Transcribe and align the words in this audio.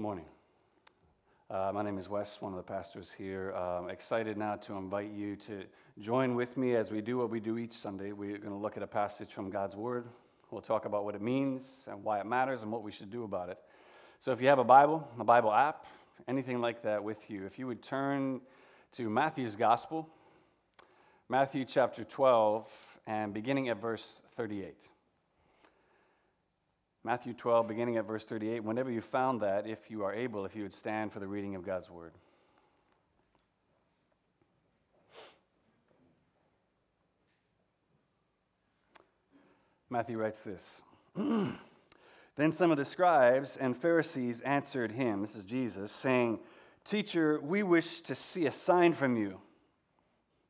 Good 0.00 0.04
morning. 0.04 0.24
Uh, 1.50 1.72
my 1.74 1.82
name 1.82 1.98
is 1.98 2.08
Wes, 2.08 2.40
one 2.40 2.54
of 2.54 2.56
the 2.56 2.62
pastors 2.62 3.12
here. 3.12 3.54
Um, 3.54 3.90
excited 3.90 4.38
now 4.38 4.56
to 4.56 4.72
invite 4.78 5.10
you 5.10 5.36
to 5.36 5.64
join 5.98 6.34
with 6.34 6.56
me 6.56 6.74
as 6.74 6.90
we 6.90 7.02
do 7.02 7.18
what 7.18 7.28
we 7.28 7.38
do 7.38 7.58
each 7.58 7.74
Sunday. 7.74 8.12
We're 8.12 8.38
going 8.38 8.48
to 8.48 8.56
look 8.56 8.78
at 8.78 8.82
a 8.82 8.86
passage 8.86 9.28
from 9.28 9.50
God's 9.50 9.76
Word. 9.76 10.06
We'll 10.50 10.62
talk 10.62 10.86
about 10.86 11.04
what 11.04 11.16
it 11.16 11.20
means 11.20 11.86
and 11.86 12.02
why 12.02 12.18
it 12.18 12.24
matters 12.24 12.62
and 12.62 12.72
what 12.72 12.82
we 12.82 12.90
should 12.90 13.10
do 13.10 13.24
about 13.24 13.50
it. 13.50 13.58
So, 14.20 14.32
if 14.32 14.40
you 14.40 14.48
have 14.48 14.58
a 14.58 14.64
Bible, 14.64 15.06
a 15.18 15.24
Bible 15.24 15.52
app, 15.52 15.84
anything 16.26 16.62
like 16.62 16.82
that 16.84 17.04
with 17.04 17.28
you, 17.28 17.44
if 17.44 17.58
you 17.58 17.66
would 17.66 17.82
turn 17.82 18.40
to 18.92 19.10
Matthew's 19.10 19.54
Gospel, 19.54 20.08
Matthew 21.28 21.66
chapter 21.66 22.04
12, 22.04 22.66
and 23.06 23.34
beginning 23.34 23.68
at 23.68 23.78
verse 23.78 24.22
38. 24.34 24.88
Matthew 27.02 27.32
12, 27.32 27.66
beginning 27.66 27.96
at 27.96 28.06
verse 28.06 28.26
38. 28.26 28.62
Whenever 28.62 28.90
you 28.90 29.00
found 29.00 29.40
that, 29.40 29.66
if 29.66 29.90
you 29.90 30.04
are 30.04 30.12
able, 30.12 30.44
if 30.44 30.54
you 30.54 30.62
would 30.62 30.74
stand 30.74 31.12
for 31.12 31.18
the 31.18 31.26
reading 31.26 31.54
of 31.54 31.64
God's 31.64 31.90
word. 31.90 32.12
Matthew 39.88 40.18
writes 40.18 40.42
this 40.42 40.82
Then 41.16 42.52
some 42.52 42.70
of 42.70 42.76
the 42.76 42.84
scribes 42.84 43.56
and 43.56 43.76
Pharisees 43.76 44.40
answered 44.42 44.92
him, 44.92 45.22
this 45.22 45.34
is 45.34 45.42
Jesus, 45.42 45.90
saying, 45.90 46.38
Teacher, 46.84 47.40
we 47.42 47.62
wish 47.62 48.00
to 48.00 48.14
see 48.14 48.46
a 48.46 48.50
sign 48.50 48.92
from 48.92 49.16
you. 49.16 49.40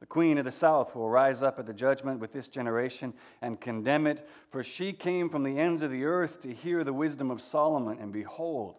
The 0.00 0.06
queen 0.06 0.38
of 0.38 0.46
the 0.46 0.50
south 0.50 0.96
will 0.96 1.10
rise 1.10 1.42
up 1.42 1.58
at 1.58 1.66
the 1.66 1.74
judgment 1.74 2.20
with 2.20 2.32
this 2.32 2.48
generation 2.48 3.12
and 3.42 3.60
condemn 3.60 4.06
it, 4.06 4.26
for 4.50 4.64
she 4.64 4.94
came 4.94 5.28
from 5.28 5.42
the 5.42 5.58
ends 5.58 5.82
of 5.82 5.90
the 5.90 6.04
earth 6.04 6.40
to 6.40 6.54
hear 6.54 6.82
the 6.82 6.92
wisdom 6.92 7.30
of 7.30 7.42
Solomon, 7.42 7.98
and 8.00 8.10
behold, 8.10 8.76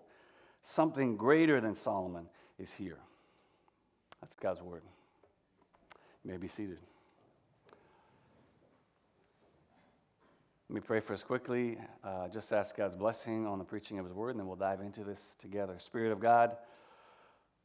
something 0.64 1.16
greater 1.16 1.62
than 1.62 1.76
Solomon 1.76 2.26
is 2.58 2.74
here. 2.74 2.98
That's 4.20 4.36
God's 4.36 4.64
word. 4.64 4.82
You 6.24 6.32
may 6.32 6.38
be 6.38 6.48
seated. 6.48 6.80
Let 10.70 10.76
me 10.76 10.82
pray 10.82 11.02
for 11.02 11.14
us 11.14 11.22
quickly. 11.22 11.78
Uh, 12.04 12.30
just 12.30 12.54
ask 12.54 12.78
God's 12.78 12.96
blessing 12.96 13.46
on 13.46 13.60
the 13.60 13.66
preaching 13.66 14.00
of 14.00 14.06
His 14.06 14.14
word, 14.14 14.32
and 14.32 14.40
then 14.40 14.48
we'll 14.48 14.56
dive 14.56 14.80
into 14.80 15.04
this 15.04 15.36
together. 15.38 15.76
Spirit 15.80 16.12
of 16.14 16.20
God, 16.20 16.56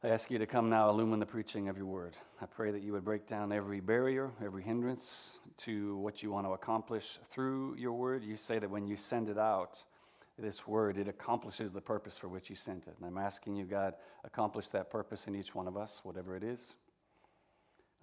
I 0.03 0.09
ask 0.09 0.29
you 0.29 0.37
to 0.37 0.45
come 0.45 0.69
now, 0.69 0.89
illumine 0.89 1.19
the 1.19 1.25
preaching 1.25 1.69
of 1.69 1.77
your 1.77 1.87
word. 1.87 2.15
I 2.39 2.45
pray 2.45 2.69
that 2.69 2.83
you 2.83 2.91
would 2.93 3.03
break 3.03 3.27
down 3.27 3.51
every 3.51 3.79
barrier, 3.79 4.29
every 4.45 4.61
hindrance 4.61 5.39
to 5.57 5.97
what 5.97 6.21
you 6.21 6.29
want 6.29 6.45
to 6.45 6.51
accomplish 6.51 7.17
through 7.31 7.75
your 7.79 7.93
word. 7.93 8.23
You 8.23 8.35
say 8.35 8.59
that 8.59 8.69
when 8.69 8.85
you 8.85 8.95
send 8.95 9.27
it 9.27 9.39
out, 9.39 9.83
this 10.37 10.67
word, 10.67 10.99
it 10.99 11.07
accomplishes 11.07 11.71
the 11.71 11.81
purpose 11.81 12.15
for 12.15 12.27
which 12.27 12.47
you 12.47 12.55
sent 12.55 12.85
it. 12.85 12.93
And 12.99 13.07
I'm 13.07 13.17
asking 13.17 13.55
you, 13.55 13.65
God, 13.65 13.95
accomplish 14.23 14.67
that 14.67 14.91
purpose 14.91 15.25
in 15.25 15.33
each 15.33 15.55
one 15.55 15.67
of 15.67 15.75
us, 15.75 16.01
whatever 16.03 16.35
it 16.35 16.43
is. 16.43 16.75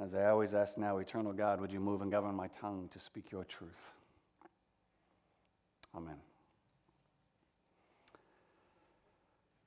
As 0.01 0.17
I 0.17 0.27
always 0.27 0.53
ask 0.53 0.77
now, 0.77 0.99
eternal 0.99 1.33
God, 1.33 1.61
would 1.61 1.71
you 1.71 1.79
move 1.79 2.03
and 2.03 2.11
govern 2.11 2.35
my 2.35 2.49
tongue 2.49 2.89
to 2.93 2.99
speak 2.99 3.31
your 3.31 3.45
truth? 3.45 3.93
Amen. 5.95 6.17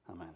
Amen. 0.10 0.34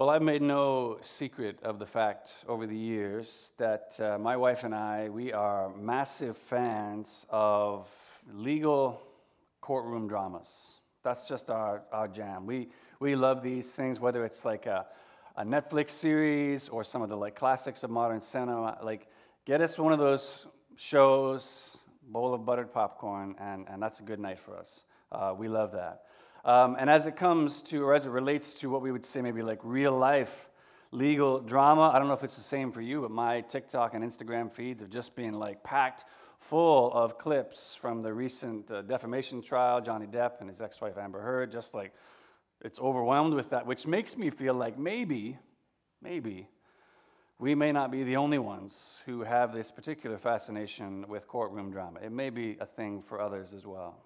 Well, 0.00 0.08
I've 0.08 0.22
made 0.22 0.40
no 0.40 0.96
secret 1.02 1.58
of 1.62 1.78
the 1.78 1.84
fact 1.84 2.32
over 2.48 2.66
the 2.66 2.74
years 2.74 3.52
that 3.58 4.00
uh, 4.00 4.16
my 4.16 4.34
wife 4.34 4.64
and 4.64 4.74
I, 4.74 5.10
we 5.10 5.30
are 5.34 5.68
massive 5.76 6.38
fans 6.38 7.26
of 7.28 7.86
legal 8.32 9.02
courtroom 9.60 10.08
dramas. 10.08 10.68
That's 11.02 11.24
just 11.24 11.50
our, 11.50 11.82
our 11.92 12.08
jam. 12.08 12.46
We, 12.46 12.70
we 12.98 13.14
love 13.14 13.42
these 13.42 13.72
things, 13.72 14.00
whether 14.00 14.24
it's 14.24 14.42
like 14.46 14.64
a, 14.64 14.86
a 15.36 15.44
Netflix 15.44 15.90
series 15.90 16.70
or 16.70 16.82
some 16.82 17.02
of 17.02 17.10
the 17.10 17.16
like 17.18 17.36
classics 17.36 17.84
of 17.84 17.90
modern 17.90 18.22
cinema. 18.22 18.78
Like, 18.82 19.06
get 19.44 19.60
us 19.60 19.78
one 19.78 19.92
of 19.92 19.98
those 19.98 20.46
shows, 20.76 21.76
bowl 22.08 22.32
of 22.32 22.46
buttered 22.46 22.72
popcorn, 22.72 23.34
and, 23.38 23.66
and 23.68 23.82
that's 23.82 24.00
a 24.00 24.04
good 24.04 24.18
night 24.18 24.38
for 24.38 24.56
us. 24.56 24.84
Uh, 25.12 25.34
we 25.36 25.46
love 25.46 25.72
that. 25.72 26.04
Um, 26.44 26.76
and 26.78 26.88
as 26.88 27.06
it 27.06 27.16
comes 27.16 27.62
to, 27.62 27.84
or 27.84 27.94
as 27.94 28.06
it 28.06 28.10
relates 28.10 28.54
to 28.54 28.70
what 28.70 28.82
we 28.82 28.92
would 28.92 29.04
say 29.04 29.20
maybe 29.20 29.42
like 29.42 29.60
real 29.62 29.96
life 29.96 30.48
legal 30.92 31.40
drama, 31.40 31.90
I 31.94 31.98
don't 31.98 32.08
know 32.08 32.14
if 32.14 32.24
it's 32.24 32.36
the 32.36 32.42
same 32.42 32.72
for 32.72 32.80
you, 32.80 33.02
but 33.02 33.10
my 33.10 33.42
TikTok 33.42 33.94
and 33.94 34.02
Instagram 34.02 34.50
feeds 34.50 34.80
have 34.80 34.90
just 34.90 35.14
been 35.14 35.34
like 35.34 35.62
packed 35.62 36.04
full 36.40 36.92
of 36.92 37.18
clips 37.18 37.74
from 37.74 38.02
the 38.02 38.12
recent 38.12 38.70
uh, 38.70 38.82
defamation 38.82 39.42
trial, 39.42 39.80
Johnny 39.80 40.06
Depp 40.06 40.40
and 40.40 40.48
his 40.48 40.60
ex 40.60 40.80
wife 40.80 40.96
Amber 40.98 41.20
Heard, 41.20 41.52
just 41.52 41.74
like 41.74 41.92
it's 42.62 42.80
overwhelmed 42.80 43.34
with 43.34 43.50
that, 43.50 43.66
which 43.66 43.86
makes 43.86 44.16
me 44.16 44.30
feel 44.30 44.54
like 44.54 44.78
maybe, 44.78 45.38
maybe 46.02 46.48
we 47.38 47.54
may 47.54 47.72
not 47.72 47.90
be 47.90 48.02
the 48.02 48.16
only 48.16 48.38
ones 48.38 49.00
who 49.06 49.22
have 49.22 49.52
this 49.52 49.70
particular 49.70 50.18
fascination 50.18 51.06
with 51.08 51.26
courtroom 51.26 51.70
drama. 51.70 52.00
It 52.00 52.12
may 52.12 52.30
be 52.30 52.58
a 52.60 52.66
thing 52.66 53.02
for 53.02 53.20
others 53.20 53.54
as 53.54 53.64
well. 53.64 53.96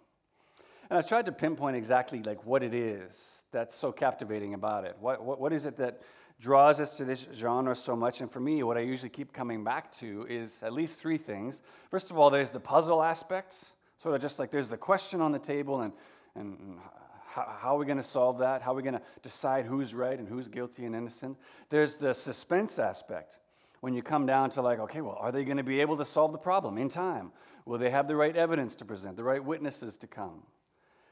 And 0.91 0.99
I 0.99 1.03
tried 1.03 1.27
to 1.27 1.33
pinpoint 1.33 1.77
exactly 1.77 2.23
like 2.23 2.45
what 2.45 2.63
it 2.63 2.75
is 2.75 3.45
that's 3.53 3.77
so 3.77 3.93
captivating 3.93 4.55
about 4.55 4.85
it. 4.85 4.97
What, 5.01 5.25
what, 5.25 5.41
what 5.41 5.53
is 5.53 5.65
it 5.65 5.77
that 5.79 6.03
draws 6.41 6.81
us 6.81 6.95
to 6.95 7.05
this 7.05 7.27
genre 7.35 7.75
so 7.75 7.97
much? 7.97 8.21
And 8.21 8.31
for 8.31 8.41
me, 8.41 8.63
what 8.63 8.77
I 8.77 8.81
usually 8.81 9.09
keep 9.09 9.33
coming 9.33 9.65
back 9.65 9.93
to 9.99 10.27
is 10.29 10.63
at 10.63 10.73
least 10.73 11.01
three 11.01 11.19
things. 11.19 11.63
First 11.91 12.11
of 12.11 12.19
all, 12.19 12.31
there's 12.31 12.51
the 12.51 12.61
puzzle 12.61 13.03
aspect, 13.03 13.73
sort 13.99 14.15
of 14.15 14.21
just 14.21 14.39
like 14.39 14.51
there's 14.51 14.69
the 14.69 14.77
question 14.77 15.21
on 15.21 15.33
the 15.33 15.39
table 15.39 15.81
and, 15.81 15.93
and 16.35 16.79
how, 17.27 17.57
how 17.59 17.77
are 17.77 17.79
we 17.79 17.87
going 17.87 17.97
to 17.97 18.03
solve 18.03 18.39
that? 18.39 18.63
How 18.63 18.73
are 18.73 18.77
we 18.77 18.83
going 18.83 18.95
to 18.95 19.03
decide 19.23 19.65
who's 19.65 19.95
right 19.95 20.19
and 20.19 20.29
who's 20.29 20.49
guilty 20.49 20.85
and 20.85 20.95
innocent? 20.95 21.37
There's 21.71 21.97
the 21.97 22.15
suspense 22.15 22.79
aspect. 22.79 23.39
When 23.81 23.93
you 23.93 24.03
come 24.03 24.25
down 24.25 24.49
to 24.51 24.63
like, 24.63 24.79
okay, 24.79 25.03
well, 25.03 25.19
are 25.21 25.31
they 25.31 25.45
going 25.45 25.59
to 25.59 25.63
be 25.63 25.81
able 25.81 25.99
to 25.99 26.07
solve 26.07 26.33
the 26.33 26.39
problem 26.39 26.79
in 26.79 26.89
time? 26.89 27.33
Will 27.67 27.79
they 27.79 27.91
have 27.91 28.09
the 28.09 28.17
right 28.17 28.35
evidence 28.35 28.75
to 28.77 28.85
present, 28.85 29.17
the 29.17 29.25
right 29.25 29.45
witnesses 29.45 29.97
to 29.99 30.07
come? 30.07 30.43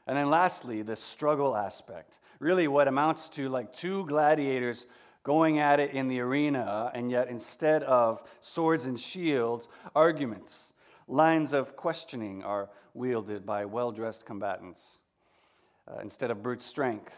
And 0.07 0.17
then 0.17 0.29
lastly, 0.29 0.81
the 0.81 0.95
struggle 0.95 1.55
aspect. 1.55 2.19
Really, 2.39 2.67
what 2.67 2.87
amounts 2.87 3.29
to 3.29 3.49
like 3.49 3.73
two 3.73 4.05
gladiators 4.05 4.85
going 5.23 5.59
at 5.59 5.79
it 5.79 5.91
in 5.91 6.09
the 6.09 6.19
arena, 6.19 6.91
and 6.93 7.09
yet 7.09 7.29
instead 7.29 7.83
of 7.83 8.21
swords 8.41 8.85
and 8.85 8.99
shields, 8.99 9.67
arguments. 9.95 10.73
Lines 11.07 11.53
of 11.53 11.75
questioning 11.75 12.43
are 12.43 12.69
wielded 12.93 13.45
by 13.45 13.65
well 13.65 13.91
dressed 13.91 14.25
combatants. 14.25 14.99
Uh, 15.87 15.99
instead 16.01 16.31
of 16.31 16.41
brute 16.41 16.61
strength, 16.61 17.13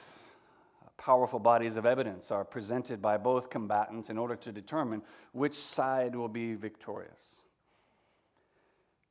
powerful 0.98 1.40
bodies 1.40 1.78
of 1.78 1.86
evidence 1.86 2.32
are 2.32 2.44
presented 2.44 3.02
by 3.02 3.18
both 3.18 3.50
combatants 3.50 4.10
in 4.10 4.18
order 4.18 4.36
to 4.36 4.52
determine 4.52 5.02
which 5.34 5.56
side 5.56 6.16
will 6.16 6.30
be 6.30 6.56
victorious. 6.56 7.42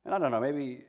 And 0.03 0.13
I 0.13 0.19
don't 0.19 0.31
know, 0.31 0.41
maybe 0.41 0.83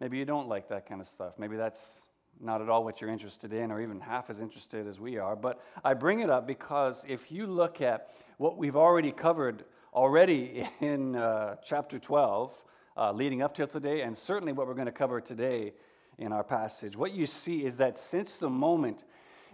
Maybe 0.00 0.18
you 0.18 0.24
don't 0.24 0.48
like 0.48 0.68
that 0.68 0.86
kind 0.86 1.00
of 1.00 1.08
stuff. 1.08 1.34
Maybe 1.38 1.56
that's 1.56 2.02
not 2.40 2.60
at 2.60 2.68
all 2.68 2.84
what 2.84 3.00
you're 3.00 3.10
interested 3.10 3.52
in, 3.52 3.70
or 3.70 3.80
even 3.80 4.00
half 4.00 4.28
as 4.28 4.40
interested 4.40 4.86
as 4.86 5.00
we 5.00 5.16
are. 5.18 5.34
But 5.34 5.60
I 5.82 5.94
bring 5.94 6.20
it 6.20 6.28
up 6.28 6.46
because 6.46 7.04
if 7.08 7.32
you 7.32 7.46
look 7.46 7.80
at 7.80 8.10
what 8.36 8.58
we've 8.58 8.76
already 8.76 9.12
covered 9.12 9.64
already 9.94 10.68
in 10.80 11.16
uh, 11.16 11.56
chapter 11.64 11.98
12, 11.98 12.52
uh, 12.96 13.12
leading 13.12 13.42
up 13.42 13.54
till 13.54 13.66
today, 13.66 14.02
and 14.02 14.16
certainly 14.16 14.52
what 14.52 14.66
we're 14.66 14.74
going 14.74 14.86
to 14.86 14.92
cover 14.92 15.20
today 15.20 15.72
in 16.18 16.32
our 16.32 16.44
passage, 16.44 16.96
what 16.96 17.12
you 17.12 17.26
see 17.26 17.64
is 17.64 17.78
that 17.78 17.98
since 17.98 18.36
the 18.36 18.50
moment 18.50 19.04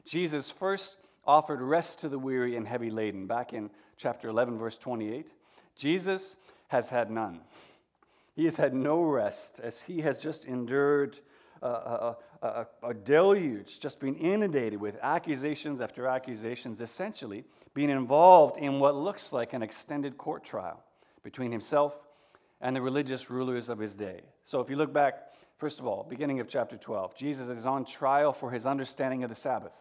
Jesus 0.04 0.50
first 0.50 0.96
offered 1.24 1.60
rest 1.60 2.00
to 2.00 2.08
the 2.08 2.18
weary 2.18 2.56
and 2.56 2.66
heavy 2.66 2.90
laden, 2.90 3.26
back 3.26 3.52
in 3.52 3.70
chapter 3.96 4.28
11, 4.28 4.58
verse 4.58 4.76
28, 4.76 5.26
Jesus 5.76 6.36
has 6.68 6.88
had 6.88 7.10
none. 7.10 7.40
He 8.34 8.44
has 8.44 8.56
had 8.56 8.75
no 8.75 9.02
rest 9.02 9.61
as 9.62 9.82
he 9.82 10.00
has 10.00 10.19
just 10.19 10.44
endured 10.44 11.20
a, 11.61 11.67
a, 11.67 12.17
a, 12.43 12.67
a, 12.82 12.94
deluge, 12.94 13.79
just 13.79 14.00
being 14.00 14.17
inundated 14.17 14.81
with 14.81 14.96
accusations 15.02 15.81
after 15.81 16.06
accusations, 16.08 16.81
essentially 16.81 17.44
being 17.75 17.90
involved 17.90 18.56
in 18.56 18.81
what 18.81 18.96
looks 18.96 19.32
like 19.32 19.52
an 19.52 19.62
extended 19.62 20.19
court 20.19 20.44
trial 20.44 20.82
between 21.23 21.52
himself 21.52 22.00
and 22.61 22.75
the 22.75 22.81
religious 22.81 23.31
rulers 23.31 23.69
of 23.69 23.79
his 23.79 23.94
day. 23.94 24.23
So 24.44 24.61
if 24.61 24.70
you 24.70 24.76
look 24.76 24.93
back 24.93 25.32
First 25.62 25.79
of 25.79 25.87
all, 25.87 26.02
beginning 26.02 26.40
of 26.40 26.49
chapter 26.49 26.76
12, 26.76 27.14
Jesus 27.14 27.49
is 27.49 27.67
on 27.67 27.84
trial 27.84 28.32
for 28.32 28.50
his 28.50 28.67
understanding 28.67 29.23
of 29.23 29.29
the 29.29 29.37
Sabbath. 29.37 29.81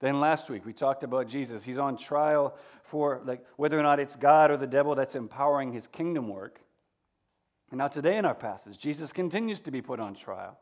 Then 0.00 0.20
last 0.20 0.48
week 0.48 0.64
we 0.64 0.72
talked 0.72 1.04
about 1.04 1.28
Jesus. 1.28 1.62
He's 1.62 1.76
on 1.76 1.98
trial 1.98 2.56
for 2.82 3.20
like 3.26 3.44
whether 3.56 3.78
or 3.78 3.82
not 3.82 4.00
it's 4.00 4.16
God 4.16 4.50
or 4.50 4.56
the 4.56 4.66
devil 4.66 4.94
that's 4.94 5.14
empowering 5.14 5.70
his 5.70 5.86
kingdom 5.86 6.28
work. 6.28 6.62
And 7.70 7.78
now 7.78 7.88
today 7.88 8.16
in 8.16 8.24
our 8.24 8.34
passage, 8.34 8.78
Jesus 8.78 9.12
continues 9.12 9.60
to 9.62 9.70
be 9.70 9.82
put 9.82 10.00
on 10.00 10.14
trial. 10.14 10.58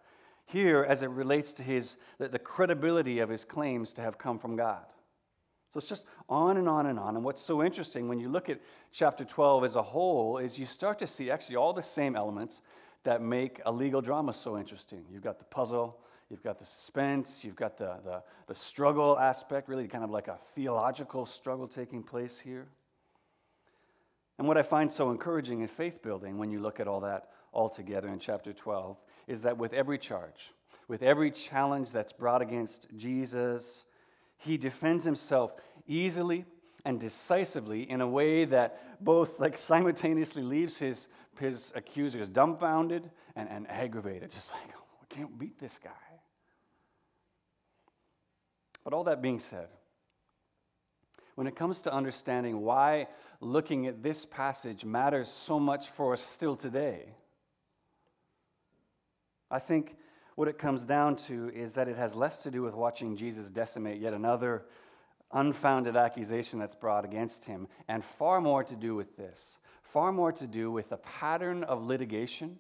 Here 0.47 0.85
as 0.89 1.03
it 1.03 1.11
relates 1.11 1.53
to 1.55 1.62
his 1.62 1.97
the, 2.19 2.29
the 2.29 2.39
credibility 2.39 3.19
of 3.21 3.29
his 3.29 3.45
claims 3.45 3.93
to 3.95 4.03
have 4.03 4.19
come 4.19 4.39
from 4.39 4.56
God. 4.56 4.85
So 5.71 5.79
it's 5.79 5.89
just 5.89 6.05
on 6.29 6.56
and 6.56 6.69
on 6.69 6.87
and 6.87 6.99
on. 6.99 7.17
And 7.17 7.25
what's 7.25 7.43
so 7.43 7.62
interesting 7.62 8.09
when 8.09 8.21
you 8.21 8.29
look 8.29 8.49
at 8.49 8.61
chapter 8.93 9.25
12 9.25 9.65
as 9.65 9.77
a 9.77 9.83
whole 9.83 10.39
is 10.39 10.59
you 10.59 10.67
start 10.67 10.99
to 11.01 11.06
see 11.06 11.31
actually 11.31 11.56
all 11.56 11.73
the 11.73 11.83
same 11.83 12.15
elements 12.15 12.61
that 13.03 13.21
make 13.21 13.61
a 13.67 13.73
legal 13.73 14.01
drama 14.01 14.33
so 14.33 14.56
interesting. 14.56 15.05
You've 15.11 15.25
got 15.25 15.39
the 15.39 15.45
puzzle, 15.47 15.99
you've 16.31 16.43
got 16.43 16.59
the 16.59 16.65
suspense, 16.65 17.45
you've 17.45 17.56
got 17.56 17.77
the, 17.77 17.97
the, 18.05 18.23
the 18.47 18.55
struggle 18.55 19.19
aspect, 19.19 19.69
really 19.69 19.89
kind 19.89 20.05
of 20.05 20.11
like 20.11 20.29
a 20.29 20.39
theological 20.55 21.27
struggle 21.27 21.67
taking 21.67 22.03
place 22.03 22.39
here. 22.39 22.69
And 24.38 24.48
what 24.48 24.58
I 24.58 24.62
find 24.62 24.92
so 24.92 25.10
encouraging 25.10 25.60
in 25.60 25.69
faith 25.69 26.02
building 26.02 26.38
when 26.38 26.50
you 26.50 26.60
look 26.60 26.81
at 26.81 26.88
all 26.88 27.00
that 27.00 27.28
all 27.52 27.69
together 27.69 28.08
in 28.08 28.19
chapter 28.19 28.52
12 28.52 28.96
is 29.28 29.42
that 29.42 29.56
with 29.56 29.72
every 29.72 29.98
charge, 29.98 30.52
with 30.88 31.02
every 31.02 31.31
challenge 31.31 31.92
that's 31.92 32.12
brought 32.12 32.42
against 32.42 32.88
Jesus, 32.96 33.84
he 34.36 34.56
defends 34.56 35.04
himself 35.04 35.52
easily 35.86 36.44
and 36.84 37.00
decisively 37.00 37.88
in 37.88 38.00
a 38.00 38.06
way 38.06 38.44
that 38.44 39.02
both 39.02 39.38
like 39.38 39.56
simultaneously 39.56 40.42
leaves 40.42 40.78
his, 40.78 41.08
his 41.38 41.72
accusers 41.75 42.28
dumbfounded 42.28 43.10
and, 43.36 43.48
and 43.48 43.70
aggravated, 43.70 44.31
just 44.32 44.52
like, 44.52 44.75
oh, 44.76 44.82
we 45.00 45.16
can't 45.16 45.38
beat 45.38 45.58
this 45.58 45.78
guy. 45.82 45.90
But 48.82 48.92
all 48.92 49.04
that 49.04 49.22
being 49.22 49.38
said, 49.38 49.69
when 51.34 51.46
it 51.46 51.56
comes 51.56 51.82
to 51.82 51.92
understanding 51.92 52.60
why 52.60 53.08
looking 53.40 53.86
at 53.86 54.02
this 54.02 54.25
passage 54.25 54.84
matters 54.84 55.28
so 55.28 55.58
much 55.58 55.88
for 55.90 56.12
us 56.12 56.20
still 56.20 56.56
today, 56.56 57.14
I 59.50 59.58
think 59.58 59.96
what 60.36 60.48
it 60.48 60.58
comes 60.58 60.84
down 60.84 61.16
to 61.16 61.50
is 61.54 61.75
that 61.75 61.88
it 61.88 61.96
has 61.96 62.14
less 62.14 62.42
to 62.42 62.50
do 62.50 62.62
with 62.62 62.75
watching 62.75 63.16
Jesus 63.16 63.50
decimate 63.50 64.00
yet 64.00 64.12
another 64.12 64.64
unfounded 65.32 65.96
accusation 65.96 66.58
that's 66.58 66.75
brought 66.75 67.04
against 67.04 67.44
him, 67.44 67.66
and 67.88 68.04
far 68.04 68.40
more 68.40 68.62
to 68.64 68.76
do 68.76 68.94
with 68.94 69.16
this, 69.16 69.58
far 69.82 70.12
more 70.12 70.32
to 70.32 70.46
do 70.46 70.70
with 70.70 70.88
the 70.88 70.96
pattern 70.98 71.64
of 71.64 71.82
litigation 71.82 72.58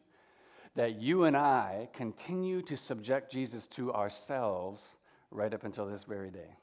that 0.74 0.96
you 0.96 1.24
and 1.24 1.36
I 1.36 1.88
continue 1.92 2.60
to 2.62 2.76
subject 2.76 3.30
Jesus 3.30 3.66
to 3.68 3.92
ourselves 3.92 4.96
right 5.30 5.54
up 5.54 5.64
until 5.64 5.86
this 5.86 6.02
very 6.02 6.30
day. 6.30 6.56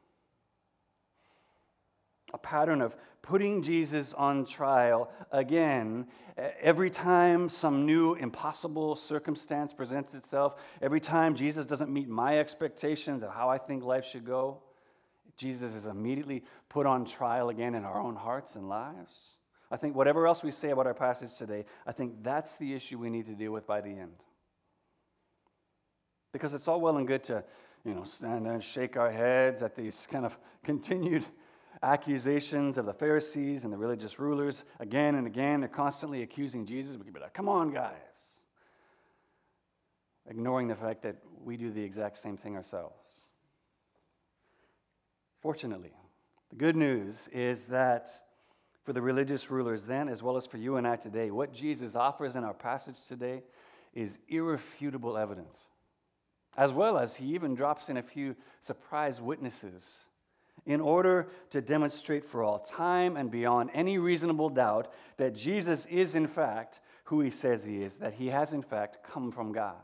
A 2.33 2.37
pattern 2.37 2.81
of 2.81 2.95
putting 3.21 3.61
Jesus 3.61 4.13
on 4.13 4.45
trial 4.45 5.11
again 5.31 6.07
every 6.59 6.89
time 6.89 7.49
some 7.49 7.85
new 7.85 8.15
impossible 8.15 8.95
circumstance 8.95 9.73
presents 9.73 10.13
itself, 10.13 10.55
every 10.81 10.99
time 10.99 11.35
Jesus 11.35 11.65
doesn't 11.65 11.91
meet 11.91 12.09
my 12.09 12.39
expectations 12.39 13.23
of 13.23 13.31
how 13.31 13.49
I 13.49 13.57
think 13.57 13.83
life 13.83 14.05
should 14.05 14.25
go. 14.25 14.61
Jesus 15.37 15.73
is 15.73 15.85
immediately 15.85 16.43
put 16.69 16.85
on 16.85 17.05
trial 17.05 17.49
again 17.49 17.75
in 17.75 17.83
our 17.83 17.99
own 17.99 18.15
hearts 18.15 18.55
and 18.55 18.69
lives. 18.69 19.31
I 19.69 19.77
think 19.77 19.95
whatever 19.95 20.27
else 20.27 20.43
we 20.43 20.51
say 20.51 20.71
about 20.71 20.85
our 20.85 20.93
passage 20.93 21.37
today, 21.37 21.65
I 21.87 21.93
think 21.93 22.23
that's 22.23 22.55
the 22.55 22.73
issue 22.73 22.99
we 22.99 23.09
need 23.09 23.25
to 23.27 23.33
deal 23.33 23.51
with 23.51 23.65
by 23.65 23.81
the 23.81 23.89
end. 23.89 24.23
Because 26.33 26.53
it's 26.53 26.67
all 26.67 26.81
well 26.81 26.97
and 26.97 27.07
good 27.07 27.23
to, 27.25 27.43
you 27.85 27.93
know, 27.93 28.03
stand 28.03 28.45
there 28.45 28.53
and 28.53 28.63
shake 28.63 28.97
our 28.97 29.11
heads 29.11 29.61
at 29.61 29.75
these 29.75 30.07
kind 30.11 30.25
of 30.25 30.37
continued 30.63 31.25
accusations 31.83 32.77
of 32.77 32.85
the 32.85 32.93
Pharisees 32.93 33.63
and 33.63 33.73
the 33.73 33.77
religious 33.77 34.19
rulers 34.19 34.63
again 34.79 35.15
and 35.15 35.25
again. 35.25 35.61
They're 35.61 35.69
constantly 35.69 36.21
accusing 36.21 36.65
Jesus. 36.65 36.97
We 36.97 37.03
could 37.03 37.13
be 37.13 37.19
like, 37.19 37.33
come 37.33 37.49
on, 37.49 37.71
guys. 37.71 37.93
Ignoring 40.29 40.67
the 40.67 40.75
fact 40.75 41.01
that 41.03 41.15
we 41.43 41.57
do 41.57 41.71
the 41.71 41.83
exact 41.83 42.17
same 42.17 42.37
thing 42.37 42.55
ourselves. 42.55 42.95
Fortunately, 45.41 45.93
the 46.51 46.55
good 46.55 46.75
news 46.75 47.27
is 47.29 47.65
that 47.65 48.09
for 48.83 48.93
the 48.93 49.01
religious 49.01 49.49
rulers 49.49 49.85
then, 49.85 50.07
as 50.07 50.21
well 50.21 50.37
as 50.37 50.45
for 50.45 50.57
you 50.57 50.75
and 50.75 50.87
I 50.87 50.95
today, 50.95 51.31
what 51.31 51.51
Jesus 51.51 51.95
offers 51.95 52.35
in 52.35 52.43
our 52.43 52.53
passage 52.53 53.05
today 53.07 53.41
is 53.93 54.19
irrefutable 54.29 55.17
evidence, 55.17 55.65
as 56.57 56.71
well 56.71 56.97
as 56.97 57.15
he 57.15 57.25
even 57.33 57.55
drops 57.55 57.89
in 57.89 57.97
a 57.97 58.03
few 58.03 58.35
surprise 58.59 59.19
witnesses 59.19 60.01
in 60.65 60.79
order 60.79 61.27
to 61.49 61.61
demonstrate 61.61 62.23
for 62.23 62.43
all 62.43 62.59
time 62.59 63.17
and 63.17 63.31
beyond 63.31 63.69
any 63.73 63.97
reasonable 63.97 64.49
doubt 64.49 64.91
that 65.17 65.33
Jesus 65.33 65.85
is, 65.87 66.15
in 66.15 66.27
fact, 66.27 66.79
who 67.05 67.21
he 67.21 67.29
says 67.29 67.63
he 67.63 67.81
is, 67.81 67.97
that 67.97 68.13
he 68.13 68.27
has, 68.27 68.53
in 68.53 68.61
fact, 68.61 69.03
come 69.03 69.31
from 69.31 69.51
God. 69.51 69.75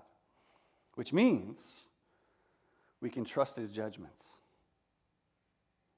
Which 0.95 1.13
means 1.13 1.81
we 3.01 3.09
can 3.09 3.25
trust 3.25 3.55
his 3.55 3.69
judgments. 3.69 4.37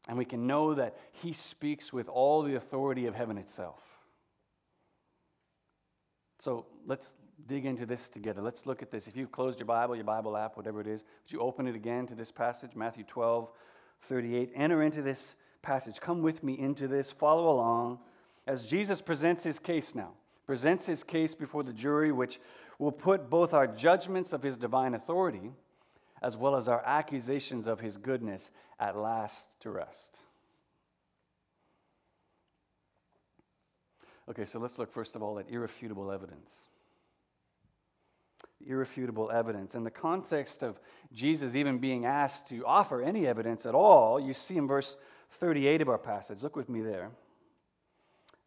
And 0.09 0.17
we 0.17 0.25
can 0.25 0.47
know 0.47 0.73
that 0.73 0.97
He 1.11 1.33
speaks 1.33 1.93
with 1.93 2.09
all 2.09 2.41
the 2.41 2.55
authority 2.55 3.05
of 3.05 3.13
heaven 3.13 3.37
itself. 3.37 3.79
So 6.39 6.65
let's 6.87 7.13
dig 7.45 7.65
into 7.65 7.85
this 7.85 8.09
together. 8.09 8.41
Let's 8.41 8.65
look 8.65 8.81
at 8.81 8.89
this. 8.89 9.07
If 9.07 9.15
you've 9.15 9.31
closed 9.31 9.59
your 9.59 9.67
Bible, 9.67 9.95
your 9.95 10.05
Bible 10.05 10.35
app, 10.35 10.57
whatever 10.57 10.81
it 10.81 10.87
is, 10.87 11.03
would 11.03 11.31
you 11.31 11.41
open 11.41 11.67
it 11.67 11.75
again 11.75 12.07
to 12.07 12.15
this 12.15 12.31
passage, 12.31 12.71
Matthew 12.75 13.03
12, 13.03 13.51
38? 14.04 14.51
Enter 14.56 14.84
into 14.84 15.01
this 15.01 15.36
passage. 15.62 16.00
Come 16.00 16.22
with 16.22 16.44
me 16.44 16.57
into 16.57 16.88
this. 16.88 17.12
Follow 17.12 17.50
along 17.50 18.00
as 18.48 18.66
Jesus 18.66 19.01
presents 19.01 19.44
his 19.44 19.60
case 19.60 19.96
now. 19.96 20.12
Presents 20.46 20.86
his 20.86 21.04
case 21.04 21.36
before 21.36 21.63
the 21.63 21.74
jury, 21.74 22.12
which 22.12 22.40
will 22.80 22.92
put 22.92 23.30
both 23.30 23.54
our 23.54 23.68
judgments 23.68 24.34
of 24.34 24.42
his 24.42 24.57
divine 24.57 24.96
authority 24.96 25.51
as 26.22 26.36
well 26.36 26.56
as 26.56 26.68
our 26.68 26.84
accusations 26.86 27.68
of 27.68 27.80
his 27.80 27.98
goodness 27.98 28.50
at 28.80 28.98
last 28.98 29.60
to 29.62 29.69
rest. 29.69 30.19
Okay, 34.30 34.46
so 34.46 34.60
let's 34.60 34.78
look 34.78 34.92
first 34.92 35.16
of 35.16 35.24
all 35.24 35.40
at 35.40 35.50
irrefutable 35.50 36.12
evidence. 36.12 36.56
Irrefutable 38.65 39.31
evidence. 39.31 39.75
In 39.75 39.83
the 39.83 39.91
context 39.91 40.63
of 40.63 40.79
Jesus 41.13 41.56
even 41.56 41.77
being 41.77 42.06
asked 42.06 42.47
to 42.47 42.65
offer 42.65 43.01
any 43.01 43.25
evidence 43.25 43.65
at 43.65 43.73
all, 43.73 44.19
you 44.19 44.33
see 44.33 44.57
in 44.57 44.67
verse 44.67 44.98
38 45.31 45.81
of 45.81 45.89
our 45.89 45.98
passage. 45.98 46.43
Look 46.43 46.55
with 46.55 46.69
me 46.69 46.81
there. 46.81 47.12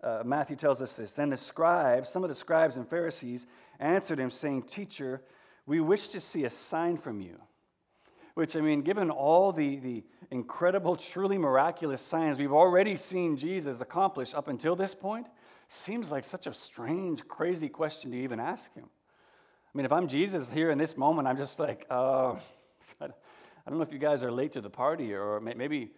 Uh, 0.02 0.22
Matthew 0.24 0.56
tells 0.56 0.82
us 0.82 0.96
this. 0.96 1.12
Then 1.12 1.30
the 1.30 1.36
scribes, 1.36 2.10
some 2.10 2.24
of 2.24 2.28
the 2.28 2.34
scribes 2.34 2.76
and 2.76 2.88
Pharisees, 2.88 3.46
answered 3.78 4.18
him, 4.18 4.30
saying, 4.30 4.62
Teacher, 4.62 5.22
we 5.66 5.80
wish 5.80 6.08
to 6.08 6.20
see 6.20 6.44
a 6.44 6.50
sign 6.50 6.96
from 6.96 7.20
you. 7.20 7.40
Which, 8.34 8.56
I 8.56 8.60
mean, 8.60 8.82
given 8.82 9.10
all 9.10 9.52
the, 9.52 9.76
the 9.76 10.02
incredible, 10.30 10.96
truly 10.96 11.38
miraculous 11.38 12.00
signs 12.00 12.38
we've 12.38 12.52
already 12.52 12.96
seen 12.96 13.36
Jesus 13.36 13.80
accomplish 13.80 14.34
up 14.34 14.48
until 14.48 14.74
this 14.74 14.94
point, 14.94 15.26
seems 15.68 16.10
like 16.10 16.24
such 16.24 16.46
a 16.46 16.54
strange, 16.54 17.26
crazy 17.28 17.68
question 17.68 18.10
to 18.10 18.16
even 18.16 18.40
ask 18.40 18.74
him. 18.74 18.88
I 19.74 19.78
mean, 19.78 19.86
if 19.86 19.92
I'm 19.92 20.06
Jesus 20.06 20.52
here 20.52 20.70
in 20.70 20.76
this 20.76 20.98
moment, 20.98 21.26
I'm 21.26 21.38
just 21.38 21.58
like, 21.58 21.86
uh, 21.88 22.32
I 23.00 23.70
don't 23.70 23.78
know 23.78 23.82
if 23.82 23.92
you 23.92 23.98
guys 23.98 24.22
are 24.22 24.30
late 24.30 24.52
to 24.52 24.60
the 24.60 24.68
party 24.68 25.14
or 25.14 25.40
maybe 25.40 25.92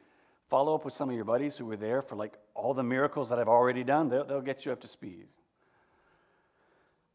follow 0.48 0.74
up 0.76 0.84
with 0.84 0.94
some 0.94 1.08
of 1.08 1.16
your 1.16 1.24
buddies 1.24 1.56
who 1.56 1.66
were 1.66 1.76
there 1.76 2.00
for 2.00 2.14
like 2.14 2.38
all 2.54 2.72
the 2.72 2.84
miracles 2.84 3.30
that 3.30 3.38
I've 3.40 3.48
already 3.48 3.82
done. 3.82 4.08
They'll, 4.08 4.24
they'll 4.24 4.40
get 4.40 4.64
you 4.64 4.70
up 4.70 4.80
to 4.82 4.88
speed. 4.88 5.26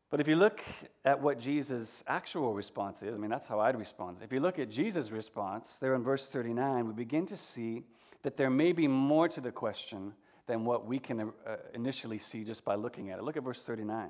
But 0.09 0.19
if 0.19 0.27
you 0.27 0.35
look 0.35 0.61
at 1.05 1.21
what 1.21 1.39
Jesus' 1.39 2.03
actual 2.07 2.53
response 2.53 3.03
is, 3.03 3.13
I 3.13 3.17
mean, 3.17 3.29
that's 3.29 3.47
how 3.47 3.59
I'd 3.59 3.77
respond. 3.77 4.17
If 4.21 4.33
you 4.33 4.39
look 4.39 4.59
at 4.59 4.69
Jesus' 4.69 5.11
response, 5.11 5.77
there 5.79 5.93
in 5.93 6.03
verse 6.03 6.27
39, 6.27 6.87
we 6.87 6.93
begin 6.93 7.25
to 7.27 7.37
see 7.37 7.83
that 8.23 8.35
there 8.35 8.49
may 8.49 8.73
be 8.73 8.87
more 8.87 9.29
to 9.29 9.39
the 9.39 9.51
question 9.51 10.13
than 10.47 10.65
what 10.65 10.85
we 10.85 10.97
can 10.97 11.31
uh, 11.47 11.55
initially 11.73 12.17
see 12.17 12.43
just 12.43 12.65
by 12.65 12.73
looking 12.73 13.11
at 13.11 13.19
it. 13.19 13.23
Look 13.23 13.37
at 13.37 13.43
verse 13.43 13.61
39. 13.61 14.09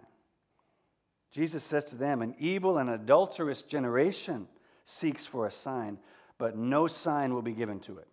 Jesus 1.31 1.63
says 1.63 1.86
to 1.86 1.95
them, 1.95 2.21
An 2.21 2.36
evil 2.39 2.77
and 2.77 2.89
adulterous 2.89 3.63
generation 3.63 4.48
seeks 4.83 5.25
for 5.25 5.45
a 5.45 5.51
sign, 5.51 5.98
but 6.38 6.57
no 6.57 6.88
sign 6.88 7.33
will 7.33 7.41
be 7.41 7.53
given 7.53 7.79
to 7.81 7.98
it. 7.98 8.07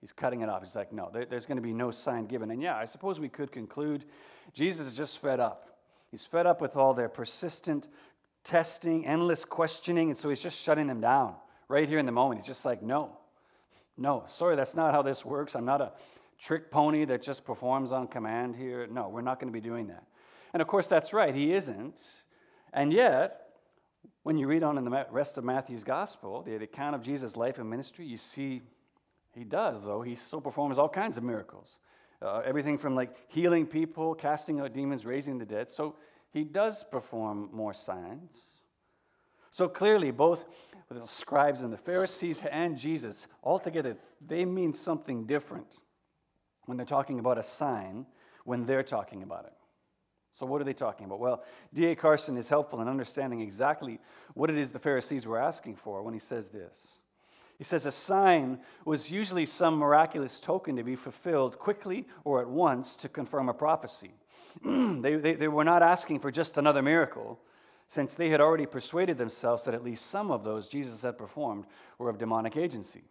He's 0.00 0.12
cutting 0.12 0.42
it 0.42 0.48
off. 0.48 0.62
He's 0.62 0.76
like, 0.76 0.92
No, 0.92 1.10
there, 1.12 1.26
there's 1.26 1.46
going 1.46 1.56
to 1.56 1.62
be 1.62 1.72
no 1.72 1.90
sign 1.90 2.26
given. 2.26 2.50
And 2.50 2.62
yeah, 2.62 2.76
I 2.76 2.84
suppose 2.84 3.20
we 3.20 3.28
could 3.28 3.52
conclude 3.52 4.04
Jesus 4.52 4.86
is 4.86 4.92
just 4.94 5.18
fed 5.18 5.40
up. 5.40 5.78
He's 6.10 6.24
fed 6.24 6.46
up 6.46 6.60
with 6.60 6.76
all 6.76 6.94
their 6.94 7.08
persistent 7.08 7.88
testing, 8.44 9.06
endless 9.06 9.44
questioning, 9.44 10.10
and 10.10 10.18
so 10.18 10.28
he's 10.28 10.40
just 10.40 10.60
shutting 10.60 10.86
them 10.86 11.00
down 11.00 11.34
right 11.68 11.88
here 11.88 11.98
in 11.98 12.06
the 12.06 12.12
moment. 12.12 12.40
He's 12.40 12.46
just 12.46 12.64
like, 12.64 12.82
no, 12.82 13.16
no, 13.96 14.24
sorry, 14.26 14.54
that's 14.54 14.74
not 14.74 14.92
how 14.92 15.02
this 15.02 15.24
works. 15.24 15.56
I'm 15.56 15.64
not 15.64 15.80
a 15.80 15.92
trick 16.38 16.70
pony 16.70 17.04
that 17.06 17.22
just 17.22 17.44
performs 17.44 17.90
on 17.90 18.06
command 18.06 18.54
here. 18.54 18.86
No, 18.86 19.08
we're 19.08 19.22
not 19.22 19.40
going 19.40 19.52
to 19.52 19.52
be 19.52 19.66
doing 19.66 19.86
that. 19.88 20.04
And 20.54 20.62
of 20.62 20.68
course, 20.68 20.86
that's 20.86 21.12
right, 21.12 21.34
he 21.34 21.52
isn't. 21.52 22.00
And 22.72 22.90
yet, 22.90 23.42
When 24.24 24.38
you 24.38 24.46
read 24.46 24.62
on 24.62 24.78
in 24.78 24.84
the 24.84 25.06
rest 25.10 25.36
of 25.36 25.44
Matthew's 25.44 25.84
gospel, 25.84 26.42
the 26.42 26.56
account 26.56 26.96
of 26.96 27.02
Jesus' 27.02 27.36
life 27.36 27.58
and 27.58 27.68
ministry, 27.68 28.06
you 28.06 28.16
see 28.16 28.62
he 29.34 29.44
does, 29.44 29.82
though. 29.84 30.00
He 30.00 30.14
still 30.14 30.40
performs 30.40 30.78
all 30.78 30.88
kinds 30.88 31.18
of 31.18 31.24
miracles. 31.24 31.78
Uh, 32.22 32.40
everything 32.44 32.78
from 32.78 32.94
like 32.94 33.14
healing 33.28 33.66
people, 33.66 34.14
casting 34.14 34.60
out 34.60 34.72
demons, 34.72 35.04
raising 35.04 35.36
the 35.36 35.44
dead. 35.44 35.70
So 35.70 35.96
he 36.32 36.42
does 36.42 36.84
perform 36.84 37.50
more 37.52 37.74
signs. 37.74 38.40
So 39.50 39.68
clearly, 39.68 40.10
both 40.10 40.46
the 40.90 41.06
scribes 41.06 41.60
and 41.60 41.70
the 41.70 41.76
Pharisees 41.76 42.40
and 42.50 42.78
Jesus, 42.78 43.26
altogether, 43.42 43.98
they 44.26 44.46
mean 44.46 44.72
something 44.72 45.26
different 45.26 45.80
when 46.64 46.78
they're 46.78 46.86
talking 46.86 47.18
about 47.18 47.36
a 47.36 47.42
sign 47.42 48.06
when 48.44 48.64
they're 48.64 48.82
talking 48.82 49.22
about 49.22 49.44
it. 49.44 49.52
So, 50.34 50.46
what 50.46 50.60
are 50.60 50.64
they 50.64 50.72
talking 50.72 51.06
about? 51.06 51.20
Well, 51.20 51.44
D.A. 51.72 51.94
Carson 51.94 52.36
is 52.36 52.48
helpful 52.48 52.82
in 52.82 52.88
understanding 52.88 53.40
exactly 53.40 54.00
what 54.34 54.50
it 54.50 54.58
is 54.58 54.72
the 54.72 54.80
Pharisees 54.80 55.26
were 55.26 55.38
asking 55.38 55.76
for 55.76 56.02
when 56.02 56.12
he 56.12 56.18
says 56.18 56.48
this. 56.48 56.98
He 57.56 57.62
says 57.62 57.86
a 57.86 57.92
sign 57.92 58.58
was 58.84 59.12
usually 59.12 59.46
some 59.46 59.76
miraculous 59.76 60.40
token 60.40 60.74
to 60.74 60.82
be 60.82 60.96
fulfilled 60.96 61.60
quickly 61.60 62.08
or 62.24 62.40
at 62.40 62.48
once 62.48 62.96
to 62.96 63.08
confirm 63.08 63.48
a 63.48 63.54
prophecy. 63.54 64.10
they, 64.64 65.14
they, 65.14 65.34
they 65.34 65.46
were 65.46 65.62
not 65.62 65.84
asking 65.84 66.18
for 66.18 66.32
just 66.32 66.58
another 66.58 66.82
miracle, 66.82 67.38
since 67.86 68.14
they 68.14 68.28
had 68.28 68.40
already 68.40 68.66
persuaded 68.66 69.18
themselves 69.18 69.62
that 69.62 69.74
at 69.74 69.84
least 69.84 70.06
some 70.06 70.32
of 70.32 70.42
those 70.42 70.68
Jesus 70.68 71.02
had 71.02 71.16
performed 71.16 71.66
were 71.98 72.10
of 72.10 72.18
demonic 72.18 72.56
agency. 72.56 73.04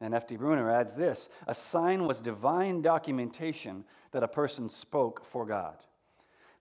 And 0.00 0.14
F.D. 0.14 0.36
Bruner 0.36 0.70
adds 0.70 0.94
this 0.94 1.28
a 1.46 1.54
sign 1.54 2.06
was 2.06 2.20
divine 2.22 2.80
documentation 2.80 3.84
that 4.12 4.22
a 4.22 4.28
person 4.28 4.70
spoke 4.70 5.22
for 5.22 5.44
God. 5.44 5.76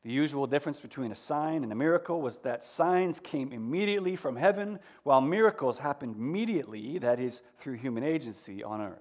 The 0.05 0.11
usual 0.11 0.45
difference 0.45 0.79
between 0.79 1.11
a 1.11 1.15
sign 1.15 1.63
and 1.63 1.71
a 1.71 1.75
miracle 1.75 2.21
was 2.21 2.37
that 2.39 2.63
signs 2.63 3.19
came 3.19 3.51
immediately 3.51 4.15
from 4.15 4.35
heaven, 4.35 4.77
while 5.01 5.19
miracles 5.19 5.79
happened 5.79 6.15
immediately, 6.15 6.99
that 6.99 7.19
is, 7.19 7.41
through 7.57 7.73
human 7.73 8.03
agency 8.03 8.63
on 8.63 8.81
earth. 8.81 8.99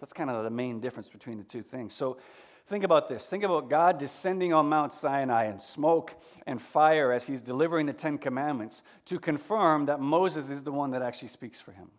That's 0.00 0.12
kind 0.12 0.28
of 0.28 0.44
the 0.44 0.50
main 0.50 0.80
difference 0.80 1.08
between 1.08 1.38
the 1.38 1.44
two 1.44 1.62
things. 1.62 1.94
So 1.94 2.18
think 2.66 2.84
about 2.84 3.08
this. 3.08 3.24
Think 3.24 3.42
about 3.42 3.70
God 3.70 3.96
descending 3.96 4.52
on 4.52 4.68
Mount 4.68 4.92
Sinai 4.92 5.46
in 5.46 5.58
smoke 5.58 6.14
and 6.46 6.60
fire 6.60 7.10
as 7.10 7.26
he's 7.26 7.40
delivering 7.40 7.86
the 7.86 7.94
Ten 7.94 8.18
Commandments 8.18 8.82
to 9.06 9.18
confirm 9.18 9.86
that 9.86 9.98
Moses 9.98 10.50
is 10.50 10.62
the 10.62 10.72
one 10.72 10.90
that 10.90 11.00
actually 11.00 11.28
speaks 11.28 11.58
for 11.58 11.72
him. 11.72 11.90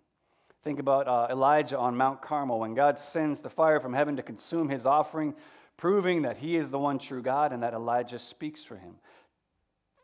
Think 0.64 0.78
about 0.78 1.08
uh, 1.08 1.28
Elijah 1.32 1.80
on 1.80 1.98
Mount 1.98 2.22
Carmel 2.22 2.60
when 2.60 2.76
God 2.76 3.00
sends 3.00 3.40
the 3.40 3.50
fire 3.50 3.80
from 3.80 3.92
heaven 3.92 4.16
to 4.18 4.22
consume 4.22 4.70
his 4.70 4.86
offering 4.86 5.34
proving 5.78 6.24
that 6.24 6.38
he 6.38 6.56
is 6.56 6.70
the 6.70 6.80
one 6.80 7.00
true 7.00 7.22
God 7.22 7.52
and 7.52 7.64
that 7.64 7.74
Elijah 7.74 8.20
speaks 8.20 8.64
for 8.64 8.76
him. 8.76 8.96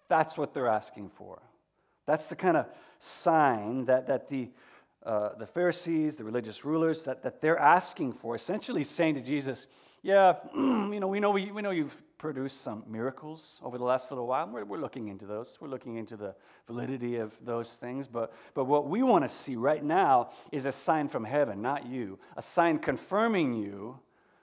That's 0.08 0.38
what 0.38 0.54
they're 0.54 0.68
asking 0.68 1.10
for. 1.10 1.42
That's 2.06 2.28
the 2.28 2.36
kind 2.36 2.58
of 2.58 2.66
sign 2.98 3.86
that, 3.86 4.08
that 4.08 4.30
the, 4.30 4.50
uh, 5.06 5.36
the 5.38 5.46
Pharisees, 5.46 6.16
the 6.16 6.24
religious 6.24 6.66
rulers, 6.66 7.04
that, 7.06 7.22
that 7.24 7.42
they're 7.42 7.60
asking 7.60 8.14
for, 8.14 8.36
essentially 8.36 8.84
saying 8.84 9.16
to 9.16 9.22
Jesus, 9.22 9.68
yeah, 10.02 10.36
you 10.56 11.00
know, 11.00 11.08
we 11.08 11.20
know, 11.20 11.32
we, 11.32 11.52
we 11.52 11.62
know 11.62 11.72
you've 11.72 11.96
produced 12.18 12.62
some 12.62 12.84
miracles 12.88 13.62
over 13.64 13.78
the 13.78 13.84
last 13.84 14.12
little 14.12 14.28
while. 14.28 14.48
We're, 14.48 14.66
we're 14.66 14.80
looking 14.80 15.08
into 15.08 15.26
those. 15.26 15.58
We're 15.62 15.70
looking 15.70 15.96
into 15.96 16.18
the 16.18 16.36
validity 16.68 17.18
of 17.18 17.34
those 17.42 17.76
things. 17.76 18.08
But, 18.08 18.34
but 18.54 18.66
what 18.66 18.88
we 18.88 19.04
want 19.04 19.24
to 19.24 19.30
see 19.30 19.56
right 19.56 19.84
now 19.84 20.32
is 20.52 20.66
a 20.66 20.72
sign 20.72 21.08
from 21.08 21.24
heaven, 21.24 21.62
not 21.62 21.86
you. 21.86 22.20
A 22.38 22.42
sign 22.42 22.80
confirming 22.80 23.54
you 23.54 24.00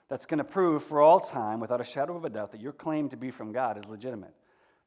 that's 0.09 0.27
going 0.27 0.39
to 0.39 0.45
prove 0.45 0.85
for 0.85 1.01
all 1.01 1.21
time, 1.21 1.61
without 1.61 1.81
a 1.81 1.85
shadow 1.85 2.17
of 2.17 2.25
a 2.25 2.31
doubt, 2.31 2.53
that 2.53 2.61
your 2.61 2.73
claim 2.73 3.09
to 3.09 3.17
be 3.17 3.31
from 3.31 3.53
God 3.53 3.83
is 3.83 3.91
legitimate. 3.91 4.35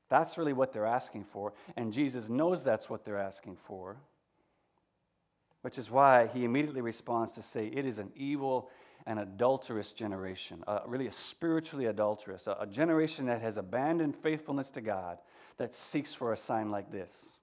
That's 0.10 0.38
really 0.38 0.54
what 0.54 0.74
they're 0.74 0.86
asking 0.86 1.26
for, 1.26 1.54
and 1.76 1.94
Jesus 1.94 2.30
knows 2.30 2.64
that's 2.64 2.90
what 2.90 3.06
they're 3.06 3.20
asking 3.20 3.58
for, 3.58 3.98
which 5.62 5.78
is 5.78 5.92
why 5.92 6.28
he 6.28 6.46
immediately 6.46 6.82
responds 6.82 7.34
to 7.34 7.42
say, 7.42 7.68
It 7.68 7.86
is 7.86 8.00
an 8.00 8.12
evil 8.16 8.70
and 9.06 9.20
adulterous 9.20 9.92
generation, 9.92 10.64
uh, 10.68 10.80
really 10.86 11.08
a 11.08 11.12
spiritually 11.12 11.86
adulterous, 11.86 12.48
a, 12.48 12.58
a 12.62 12.68
generation 12.68 13.26
that 13.28 13.42
has 13.42 13.58
abandoned 13.58 14.16
faithfulness 14.16 14.70
to 14.72 14.82
God, 14.82 15.20
that 15.58 15.76
seeks 15.76 16.14
for 16.14 16.34
a 16.34 16.38
sign 16.38 16.72
like 16.72 16.92
this 16.92 17.34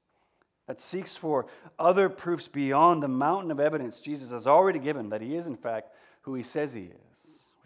that 0.67 0.81
seeks 0.81 1.17
for 1.17 1.47
other 1.79 2.09
proofs 2.09 2.49
beyond 2.49 3.01
the 3.01 3.09
mountain 3.09 3.53
of 3.53 3.61
evidence 3.61 4.01
Jesus 4.01 4.33
has 4.33 4.49
already 4.49 4.81
given 4.81 5.11
that 5.11 5.21
he 5.21 5.37
is, 5.37 5.47
in 5.47 5.57
fact, 5.57 5.93
who 6.23 6.35
he 6.35 6.43
says 6.43 6.73
he 6.73 6.83
is 6.83 7.06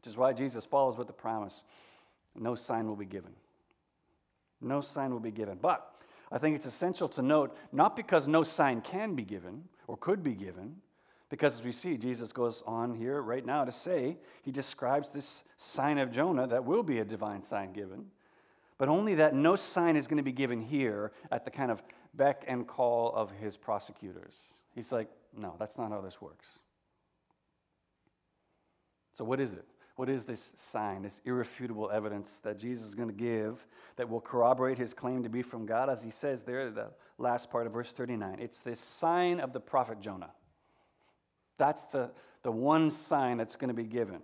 which 0.00 0.10
is 0.10 0.16
why 0.16 0.32
Jesus 0.32 0.64
follows 0.64 0.96
with 0.96 1.08
the 1.08 1.12
promise 1.12 1.62
no 2.34 2.54
sign 2.54 2.86
will 2.86 2.96
be 2.96 3.04
given. 3.04 3.32
No 4.62 4.80
sign 4.80 5.12
will 5.12 5.20
be 5.20 5.30
given. 5.30 5.58
But 5.60 5.94
I 6.32 6.38
think 6.38 6.56
it's 6.56 6.64
essential 6.64 7.06
to 7.10 7.22
note 7.22 7.54
not 7.70 7.96
because 7.96 8.26
no 8.26 8.42
sign 8.42 8.80
can 8.80 9.14
be 9.14 9.24
given 9.24 9.64
or 9.88 9.98
could 9.98 10.22
be 10.22 10.32
given, 10.32 10.76
because 11.28 11.58
as 11.58 11.64
we 11.64 11.72
see, 11.72 11.98
Jesus 11.98 12.32
goes 12.32 12.62
on 12.66 12.94
here 12.94 13.20
right 13.20 13.44
now 13.44 13.64
to 13.64 13.72
say, 13.72 14.16
he 14.42 14.50
describes 14.50 15.10
this 15.10 15.42
sign 15.58 15.98
of 15.98 16.10
Jonah 16.10 16.46
that 16.46 16.64
will 16.64 16.82
be 16.82 17.00
a 17.00 17.04
divine 17.04 17.42
sign 17.42 17.74
given, 17.74 18.06
but 18.78 18.88
only 18.88 19.16
that 19.16 19.34
no 19.34 19.54
sign 19.54 19.96
is 19.96 20.06
going 20.06 20.16
to 20.16 20.22
be 20.22 20.32
given 20.32 20.62
here 20.62 21.12
at 21.30 21.44
the 21.44 21.50
kind 21.50 21.70
of 21.70 21.82
beck 22.14 22.44
and 22.46 22.66
call 22.66 23.12
of 23.14 23.30
his 23.32 23.58
prosecutors. 23.58 24.54
He's 24.74 24.92
like, 24.92 25.10
no, 25.36 25.56
that's 25.58 25.76
not 25.76 25.90
how 25.90 26.00
this 26.00 26.22
works. 26.22 26.46
So, 29.12 29.24
what 29.24 29.38
is 29.38 29.52
it? 29.52 29.66
What 30.00 30.08
is 30.08 30.24
this 30.24 30.54
sign, 30.56 31.02
this 31.02 31.20
irrefutable 31.26 31.90
evidence 31.90 32.40
that 32.40 32.58
Jesus 32.58 32.88
is 32.88 32.94
going 32.94 33.10
to 33.10 33.14
give 33.14 33.66
that 33.96 34.08
will 34.08 34.22
corroborate 34.22 34.78
his 34.78 34.94
claim 34.94 35.24
to 35.24 35.28
be 35.28 35.42
from 35.42 35.66
God? 35.66 35.90
As 35.90 36.02
he 36.02 36.10
says 36.10 36.40
there, 36.40 36.70
the 36.70 36.86
last 37.18 37.50
part 37.50 37.66
of 37.66 37.74
verse 37.74 37.92
39, 37.92 38.38
it's 38.40 38.60
this 38.60 38.80
sign 38.80 39.40
of 39.40 39.52
the 39.52 39.60
prophet 39.60 40.00
Jonah. 40.00 40.30
That's 41.58 41.84
the, 41.84 42.12
the 42.42 42.50
one 42.50 42.90
sign 42.90 43.36
that's 43.36 43.56
going 43.56 43.68
to 43.68 43.74
be 43.74 43.84
given. 43.84 44.20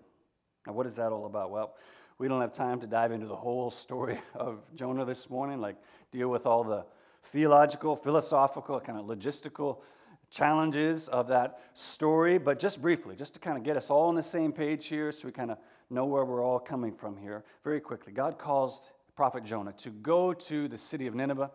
Now, 0.67 0.73
what 0.73 0.87
is 0.87 0.97
that 0.97 1.13
all 1.13 1.27
about? 1.27 1.51
Well, 1.51 1.75
we 2.17 2.27
don't 2.27 2.41
have 2.41 2.55
time 2.55 2.81
to 2.81 2.87
dive 2.87 3.13
into 3.13 3.27
the 3.27 3.37
whole 3.37 3.71
story 3.71 4.19
of 4.35 4.61
Jonah 4.77 5.05
this 5.05 5.29
morning, 5.29 5.61
like 5.61 5.77
deal 6.11 6.29
with 6.29 6.47
all 6.47 6.65
the 6.65 6.87
theological, 7.23 7.97
philosophical, 7.97 8.81
kind 8.81 8.99
of 8.99 9.05
logistical 9.05 9.83
challenges 10.31 11.09
of 11.09 11.29
that 11.29 11.61
story, 11.75 12.39
but 12.39 12.59
just 12.59 12.83
briefly, 12.83 13.17
just 13.17 13.35
to 13.35 13.41
kind 13.41 13.57
of 13.57 13.65
get 13.65 13.77
us 13.77 13.91
all 13.91 14.09
on 14.09 14.15
the 14.15 14.23
same 14.23 14.53
page 14.53 14.87
here 14.87 15.13
so 15.13 15.27
we 15.27 15.33
kind 15.33 15.51
of 15.51 15.59
know 15.91 16.05
where 16.05 16.25
we're 16.25 16.45
all 16.45 16.59
coming 16.59 16.93
from 16.93 17.17
here, 17.17 17.45
very 17.65 17.81
quickly. 17.81 18.13
God 18.13 18.39
calls 18.39 18.91
prophet 19.15 19.45
Jonah 19.45 19.73
to 19.79 19.91
go 19.91 20.33
to 20.33 20.69
the 20.69 20.79
city 20.79 21.07
of 21.07 21.15
Nineveh 21.15 21.51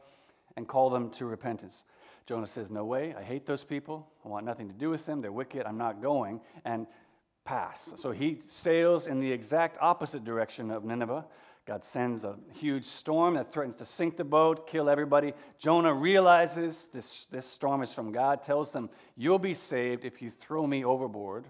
and 0.58 0.68
call 0.68 0.90
them 0.90 1.10
to 1.12 1.26
repentance. 1.26 1.84
Jonah 2.26 2.48
says, 2.48 2.72
No 2.72 2.86
way, 2.86 3.14
I 3.18 3.24
hate 3.24 3.46
those 3.46 3.64
people. 3.64 4.08
I 4.26 4.30
want 4.30 4.46
nothing 4.46 4.68
to 4.68 4.74
do 4.74 4.90
with 4.90 5.06
them. 5.06 5.22
They're 5.22 5.32
wicked. 5.32 5.66
I'm 5.66 5.78
not 5.78 6.02
going. 6.02 6.42
And 6.66 6.88
pass. 7.44 7.94
So 7.98 8.12
he 8.12 8.38
sails 8.40 9.08
in 9.08 9.20
the 9.20 9.32
exact 9.32 9.78
opposite 9.82 10.24
direction 10.24 10.72
of 10.72 10.84
Nineveh 10.84 11.26
God 11.66 11.86
sends 11.86 12.24
a 12.24 12.38
huge 12.54 12.86
storm 12.86 13.36
that 13.36 13.54
threatens 13.54 13.76
to 13.78 13.86
sink 13.86 14.18
the 14.18 14.24
boat, 14.24 14.68
kill 14.68 14.90
everybody. 14.90 15.34
Jonah 15.60 15.94
realizes 15.94 16.90
this, 16.92 17.28
this 17.28 17.46
storm 17.46 17.84
is 17.84 17.94
from 17.94 18.12
God, 18.12 18.42
tells 18.42 18.72
them, 18.72 18.90
You'll 19.16 19.40
be 19.40 19.54
saved 19.54 20.04
if 20.04 20.22
you 20.22 20.32
throw 20.32 20.66
me 20.66 20.84
overboard. 20.84 21.46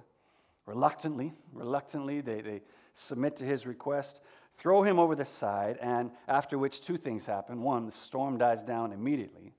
Reluctantly, 0.66 1.34
reluctantly, 1.54 2.22
they, 2.22 2.42
they 2.42 2.62
submit 2.94 3.38
to 3.38 3.46
his 3.46 3.66
request, 3.66 4.22
throw 4.58 4.84
him 4.84 5.00
over 5.00 5.16
the 5.16 5.26
side, 5.26 5.78
and 5.82 6.12
after 6.28 6.58
which 6.58 6.82
two 6.82 6.98
things 6.98 7.26
happen. 7.26 7.62
One, 7.62 7.86
the 7.86 7.92
storm 7.92 8.38
dies 8.38 8.64
down 8.64 8.92
immediately. 8.92 9.54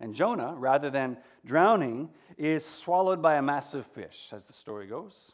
And 0.00 0.14
Jonah, 0.14 0.54
rather 0.54 0.90
than 0.90 1.16
drowning, 1.46 2.10
is 2.36 2.64
swallowed 2.64 3.22
by 3.22 3.36
a 3.36 3.42
massive 3.42 3.86
fish, 3.86 4.30
as 4.32 4.44
the 4.44 4.52
story 4.52 4.86
goes. 4.86 5.32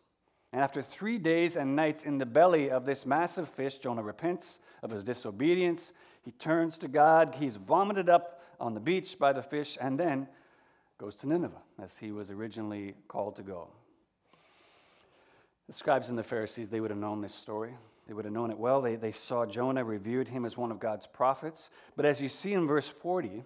And 0.53 0.61
after 0.61 0.83
three 0.83 1.19
days 1.19 1.57
and 1.57 1.77
nights 1.77 2.03
in 2.03 2.19
the 2.19 2.27
belly 2.27 2.71
of 2.71 2.85
this 2.85 3.07
massive 3.07 3.49
fish, 3.49 3.79
Jonah 3.79 4.03
repents 4.03 4.59
of 4.83 4.91
his 4.91 5.05
disobedience. 5.05 5.93
He 6.23 6.33
turns 6.33 6.77
to 6.79 6.89
God. 6.89 7.37
He's 7.39 7.57
vomited 7.57 8.09
up 8.09 8.43
on 8.59 8.75
the 8.75 8.81
beach 8.81 9.19
by 9.19 9.33
the 9.33 9.43
fish 9.43 9.79
and 9.81 9.99
then 9.99 10.27
goes 10.99 11.17
to 11.17 11.29
Nineveh, 11.29 11.63
as 11.83 11.97
he 11.97 12.13
was 12.13 12.31
originally 12.31 12.95
called 13.09 13.37
to 13.37 13.43
go. 13.43 13.69
The 15.67 15.73
scribes 15.73 16.09
and 16.09 16.19
the 16.19 16.25
Pharisees, 16.25 16.69
they 16.69 16.81
would 16.81 16.91
have 16.91 16.99
known 16.99 17.21
this 17.21 17.35
story. 17.35 17.75
They 18.09 18.13
would 18.13 18.25
have 18.25 18.35
known 18.35 18.51
it 18.51 18.59
well. 18.59 18.83
They, 18.83 18.97
they 18.97 19.13
saw 19.13 19.47
Jonah, 19.47 19.85
revered 19.85 20.29
him 20.29 20.45
as 20.45 20.57
one 20.57 20.73
of 20.73 20.81
God's 20.81 21.07
prophets. 21.07 21.71
But 21.95 22.05
as 22.05 22.21
you 22.21 22.29
see 22.29 22.55
in 22.55 22.67
verse 22.67 22.89
40, 22.89 23.45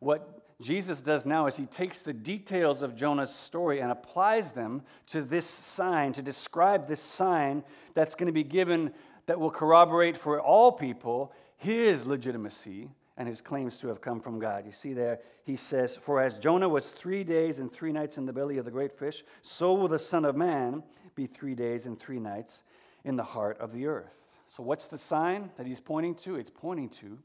what 0.00 0.42
Jesus 0.60 1.00
does 1.00 1.26
now 1.26 1.46
is 1.46 1.56
he 1.56 1.66
takes 1.66 2.00
the 2.00 2.12
details 2.12 2.82
of 2.82 2.96
Jonah's 2.96 3.34
story 3.34 3.80
and 3.80 3.92
applies 3.92 4.52
them 4.52 4.82
to 5.08 5.22
this 5.22 5.46
sign, 5.46 6.12
to 6.14 6.22
describe 6.22 6.88
this 6.88 7.00
sign 7.00 7.62
that's 7.94 8.14
going 8.14 8.26
to 8.26 8.32
be 8.32 8.44
given 8.44 8.92
that 9.26 9.38
will 9.38 9.50
corroborate 9.50 10.16
for 10.16 10.40
all 10.40 10.72
people 10.72 11.32
his 11.58 12.06
legitimacy 12.06 12.88
and 13.18 13.28
his 13.28 13.40
claims 13.40 13.76
to 13.78 13.88
have 13.88 14.00
come 14.00 14.20
from 14.20 14.38
God. 14.38 14.64
You 14.66 14.72
see 14.72 14.92
there, 14.92 15.20
he 15.44 15.56
says, 15.56 15.96
For 15.96 16.20
as 16.20 16.38
Jonah 16.38 16.68
was 16.68 16.90
three 16.90 17.24
days 17.24 17.58
and 17.58 17.72
three 17.72 17.92
nights 17.92 18.18
in 18.18 18.26
the 18.26 18.32
belly 18.32 18.58
of 18.58 18.64
the 18.64 18.70
great 18.70 18.92
fish, 18.92 19.24
so 19.42 19.74
will 19.74 19.88
the 19.88 19.98
Son 19.98 20.24
of 20.24 20.36
Man 20.36 20.82
be 21.14 21.26
three 21.26 21.54
days 21.54 21.86
and 21.86 21.98
three 21.98 22.20
nights 22.20 22.62
in 23.04 23.16
the 23.16 23.22
heart 23.22 23.58
of 23.58 23.72
the 23.72 23.86
earth. 23.86 24.28
So, 24.48 24.62
what's 24.62 24.86
the 24.86 24.98
sign 24.98 25.50
that 25.56 25.66
he's 25.66 25.80
pointing 25.80 26.14
to? 26.16 26.36
It's 26.36 26.50
pointing 26.50 26.90
to 26.90 27.18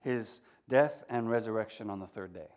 his 0.00 0.40
death 0.68 1.04
and 1.08 1.30
resurrection 1.30 1.90
on 1.90 1.98
the 1.98 2.06
third 2.06 2.32
day. 2.32 2.48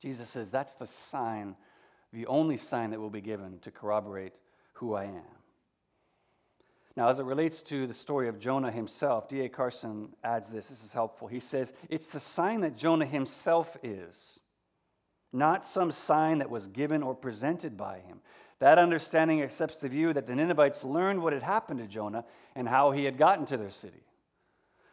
Jesus 0.00 0.28
says 0.28 0.50
that's 0.50 0.74
the 0.74 0.86
sign, 0.86 1.56
the 2.12 2.26
only 2.26 2.56
sign 2.56 2.90
that 2.90 3.00
will 3.00 3.10
be 3.10 3.20
given 3.20 3.58
to 3.60 3.70
corroborate 3.70 4.34
who 4.74 4.94
I 4.94 5.04
am. 5.04 5.22
Now, 6.96 7.08
as 7.08 7.18
it 7.18 7.26
relates 7.26 7.62
to 7.64 7.86
the 7.86 7.94
story 7.94 8.28
of 8.28 8.38
Jonah 8.38 8.70
himself, 8.70 9.28
D.A. 9.28 9.50
Carson 9.50 10.08
adds 10.24 10.48
this. 10.48 10.68
This 10.68 10.82
is 10.82 10.92
helpful. 10.94 11.28
He 11.28 11.40
says, 11.40 11.74
It's 11.90 12.06
the 12.06 12.20
sign 12.20 12.62
that 12.62 12.74
Jonah 12.74 13.04
himself 13.04 13.76
is, 13.82 14.40
not 15.30 15.66
some 15.66 15.90
sign 15.90 16.38
that 16.38 16.48
was 16.48 16.68
given 16.68 17.02
or 17.02 17.14
presented 17.14 17.76
by 17.76 17.98
him. 17.98 18.20
That 18.60 18.78
understanding 18.78 19.42
accepts 19.42 19.80
the 19.80 19.90
view 19.90 20.14
that 20.14 20.26
the 20.26 20.34
Ninevites 20.34 20.84
learned 20.84 21.22
what 21.22 21.34
had 21.34 21.42
happened 21.42 21.80
to 21.80 21.86
Jonah 21.86 22.24
and 22.54 22.66
how 22.66 22.92
he 22.92 23.04
had 23.04 23.18
gotten 23.18 23.44
to 23.46 23.58
their 23.58 23.68
city. 23.68 24.02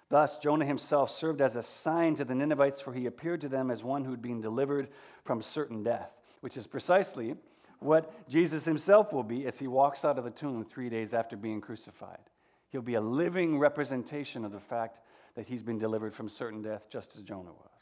Thus, 0.10 0.38
Jonah 0.38 0.66
himself 0.66 1.10
served 1.10 1.42
as 1.42 1.56
a 1.56 1.64
sign 1.64 2.16
to 2.16 2.26
the 2.26 2.36
Ninevites, 2.36 2.82
for 2.82 2.94
he 2.94 3.06
appeared 3.06 3.42
to 3.42 3.50
them 3.50 3.72
as 3.72 3.84
one 3.84 4.06
who'd 4.06 4.22
been 4.22 4.42
delivered 4.42 4.90
from 5.24 5.42
certain 5.42 5.84
death, 5.84 6.12
which 6.42 6.58
is 6.58 6.68
precisely 6.68 7.36
what 7.80 8.28
Jesus 8.30 8.66
himself 8.66 9.12
will 9.12 9.24
be 9.24 9.46
as 9.46 9.60
he 9.60 9.68
walks 9.68 10.06
out 10.06 10.18
of 10.18 10.24
the 10.24 10.32
tomb 10.32 10.64
three 10.64 10.90
days 10.90 11.14
after 11.14 11.36
being 11.36 11.62
crucified. 11.62 12.20
He'll 12.70 12.82
be 12.82 12.96
a 12.96 13.02
living 13.02 13.60
representation 13.60 14.46
of 14.46 14.52
the 14.52 14.60
fact 14.60 15.00
that 15.36 15.48
he's 15.48 15.64
been 15.64 15.80
delivered 15.80 16.14
from 16.14 16.30
certain 16.30 16.62
death, 16.62 16.88
just 16.90 17.16
as 17.16 17.22
Jonah 17.22 17.52
was. 17.52 17.73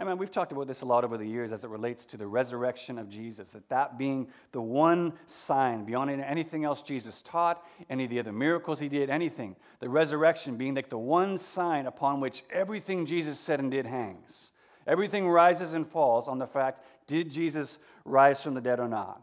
I 0.00 0.04
mean, 0.04 0.16
we've 0.16 0.30
talked 0.30 0.52
about 0.52 0.68
this 0.68 0.82
a 0.82 0.86
lot 0.86 1.02
over 1.02 1.18
the 1.18 1.26
years 1.26 1.50
as 1.50 1.64
it 1.64 1.70
relates 1.70 2.06
to 2.06 2.16
the 2.16 2.26
resurrection 2.26 2.98
of 2.98 3.08
Jesus, 3.08 3.50
that 3.50 3.68
that 3.68 3.98
being 3.98 4.28
the 4.52 4.60
one 4.60 5.12
sign 5.26 5.84
beyond 5.84 6.10
anything 6.10 6.64
else 6.64 6.82
Jesus 6.82 7.20
taught, 7.20 7.66
any 7.90 8.04
of 8.04 8.10
the 8.10 8.20
other 8.20 8.32
miracles 8.32 8.78
he 8.78 8.88
did, 8.88 9.10
anything. 9.10 9.56
The 9.80 9.88
resurrection 9.88 10.56
being 10.56 10.76
like 10.76 10.88
the 10.88 10.98
one 10.98 11.36
sign 11.36 11.86
upon 11.86 12.20
which 12.20 12.44
everything 12.50 13.06
Jesus 13.06 13.40
said 13.40 13.58
and 13.58 13.72
did 13.72 13.86
hangs. 13.86 14.50
Everything 14.86 15.28
rises 15.28 15.74
and 15.74 15.86
falls 15.86 16.28
on 16.28 16.38
the 16.38 16.46
fact 16.46 16.84
did 17.08 17.30
Jesus 17.30 17.78
rise 18.04 18.42
from 18.42 18.54
the 18.54 18.60
dead 18.60 18.78
or 18.78 18.88
not? 18.88 19.20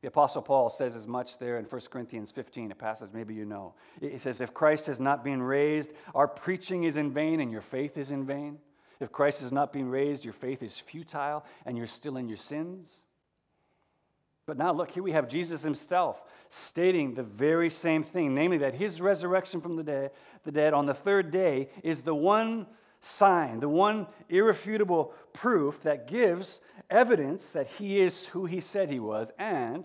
The 0.00 0.08
Apostle 0.08 0.42
Paul 0.42 0.70
says 0.70 0.94
as 0.94 1.06
much 1.06 1.38
there 1.38 1.58
in 1.58 1.64
1 1.64 1.80
Corinthians 1.90 2.30
15, 2.30 2.70
a 2.70 2.74
passage 2.74 3.10
maybe 3.12 3.34
you 3.34 3.44
know. 3.44 3.74
He 4.00 4.18
says, 4.18 4.40
If 4.40 4.54
Christ 4.54 4.86
has 4.86 5.00
not 5.00 5.24
been 5.24 5.42
raised, 5.42 5.90
our 6.14 6.28
preaching 6.28 6.84
is 6.84 6.96
in 6.96 7.12
vain 7.12 7.40
and 7.40 7.50
your 7.50 7.60
faith 7.60 7.98
is 7.98 8.10
in 8.10 8.24
vain. 8.24 8.58
If 9.00 9.12
Christ 9.12 9.42
is 9.42 9.52
not 9.52 9.72
being 9.72 9.88
raised, 9.88 10.24
your 10.24 10.34
faith 10.34 10.62
is 10.62 10.78
futile 10.78 11.44
and 11.64 11.76
you're 11.76 11.86
still 11.86 12.16
in 12.16 12.28
your 12.28 12.36
sins. 12.36 12.92
But 14.46 14.56
now, 14.56 14.72
look, 14.72 14.90
here 14.90 15.02
we 15.02 15.12
have 15.12 15.28
Jesus 15.28 15.62
himself 15.62 16.22
stating 16.48 17.14
the 17.14 17.22
very 17.22 17.68
same 17.68 18.02
thing, 18.02 18.34
namely 18.34 18.58
that 18.58 18.74
his 18.74 19.00
resurrection 19.00 19.60
from 19.60 19.76
the 19.76 19.82
dead, 19.82 20.10
the 20.44 20.52
dead 20.52 20.72
on 20.72 20.86
the 20.86 20.94
third 20.94 21.30
day 21.30 21.68
is 21.82 22.00
the 22.00 22.14
one 22.14 22.66
sign, 23.00 23.60
the 23.60 23.68
one 23.68 24.06
irrefutable 24.28 25.12
proof 25.32 25.82
that 25.82 26.08
gives 26.08 26.60
evidence 26.90 27.50
that 27.50 27.66
he 27.66 28.00
is 28.00 28.24
who 28.26 28.46
he 28.46 28.60
said 28.60 28.90
he 28.90 29.00
was 29.00 29.30
and 29.38 29.84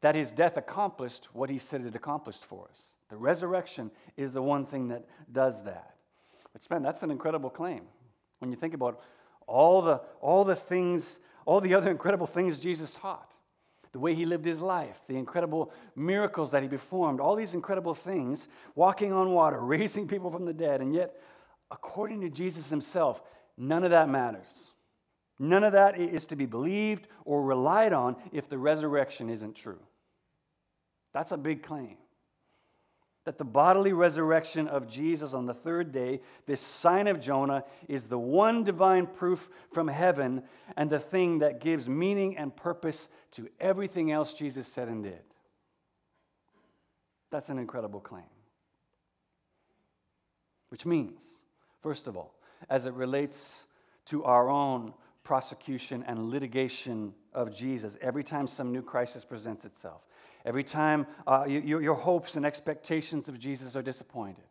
that 0.00 0.14
his 0.14 0.30
death 0.30 0.56
accomplished 0.56 1.28
what 1.32 1.48
he 1.48 1.58
said 1.58 1.82
it 1.86 1.94
accomplished 1.94 2.44
for 2.44 2.66
us. 2.70 2.96
The 3.08 3.16
resurrection 3.16 3.90
is 4.16 4.32
the 4.32 4.42
one 4.42 4.66
thing 4.66 4.88
that 4.88 5.06
does 5.30 5.62
that. 5.62 5.94
Which, 6.52 6.68
man, 6.68 6.82
that's 6.82 7.02
an 7.02 7.10
incredible 7.10 7.48
claim. 7.48 7.82
When 8.44 8.52
you 8.52 8.58
think 8.58 8.74
about 8.74 9.00
all 9.46 9.80
the, 9.80 10.02
all 10.20 10.44
the 10.44 10.54
things, 10.54 11.18
all 11.46 11.62
the 11.62 11.74
other 11.74 11.90
incredible 11.90 12.26
things 12.26 12.58
Jesus 12.58 12.94
taught, 12.94 13.32
the 13.92 13.98
way 13.98 14.14
he 14.14 14.26
lived 14.26 14.44
his 14.44 14.60
life, 14.60 14.98
the 15.08 15.16
incredible 15.16 15.72
miracles 15.96 16.50
that 16.50 16.62
he 16.62 16.68
performed, 16.68 17.20
all 17.20 17.36
these 17.36 17.54
incredible 17.54 17.94
things, 17.94 18.48
walking 18.74 19.14
on 19.14 19.30
water, 19.30 19.58
raising 19.60 20.06
people 20.06 20.30
from 20.30 20.44
the 20.44 20.52
dead, 20.52 20.82
and 20.82 20.94
yet, 20.94 21.18
according 21.70 22.20
to 22.20 22.28
Jesus 22.28 22.68
himself, 22.68 23.22
none 23.56 23.82
of 23.82 23.92
that 23.92 24.10
matters. 24.10 24.72
None 25.38 25.64
of 25.64 25.72
that 25.72 25.98
is 25.98 26.26
to 26.26 26.36
be 26.36 26.44
believed 26.44 27.08
or 27.24 27.42
relied 27.42 27.94
on 27.94 28.14
if 28.30 28.50
the 28.50 28.58
resurrection 28.58 29.30
isn't 29.30 29.56
true. 29.56 29.80
That's 31.14 31.32
a 31.32 31.38
big 31.38 31.62
claim 31.62 31.96
that 33.24 33.38
the 33.38 33.44
bodily 33.44 33.92
resurrection 33.92 34.68
of 34.68 34.86
Jesus 34.86 35.32
on 35.32 35.46
the 35.46 35.54
third 35.54 35.92
day, 35.92 36.20
this 36.46 36.60
sign 36.60 37.06
of 37.06 37.20
Jonah, 37.20 37.64
is 37.88 38.04
the 38.04 38.18
one 38.18 38.64
divine 38.64 39.06
proof 39.06 39.48
from 39.72 39.88
heaven 39.88 40.42
and 40.76 40.90
the 40.90 40.98
thing 40.98 41.38
that 41.38 41.60
gives 41.60 41.88
meaning 41.88 42.36
and 42.36 42.54
purpose 42.54 43.08
to 43.32 43.48
everything 43.58 44.12
else 44.12 44.34
Jesus 44.34 44.68
said 44.68 44.88
and 44.88 45.02
did. 45.02 45.22
That's 47.30 47.48
an 47.48 47.58
incredible 47.58 48.00
claim. 48.00 48.24
Which 50.68 50.84
means, 50.84 51.22
first 51.82 52.06
of 52.06 52.16
all, 52.16 52.34
as 52.68 52.84
it 52.84 52.92
relates 52.92 53.64
to 54.06 54.24
our 54.24 54.50
own 54.50 54.92
prosecution 55.22 56.04
and 56.06 56.28
litigation 56.30 57.14
of 57.32 57.54
Jesus, 57.54 57.96
every 58.02 58.22
time 58.22 58.46
some 58.46 58.70
new 58.70 58.82
crisis 58.82 59.24
presents 59.24 59.64
itself, 59.64 60.02
Every 60.44 60.64
time 60.64 61.06
uh, 61.26 61.44
you, 61.48 61.78
your 61.80 61.94
hopes 61.94 62.36
and 62.36 62.44
expectations 62.44 63.28
of 63.28 63.38
Jesus 63.38 63.76
are 63.76 63.82
disappointed. 63.82 64.44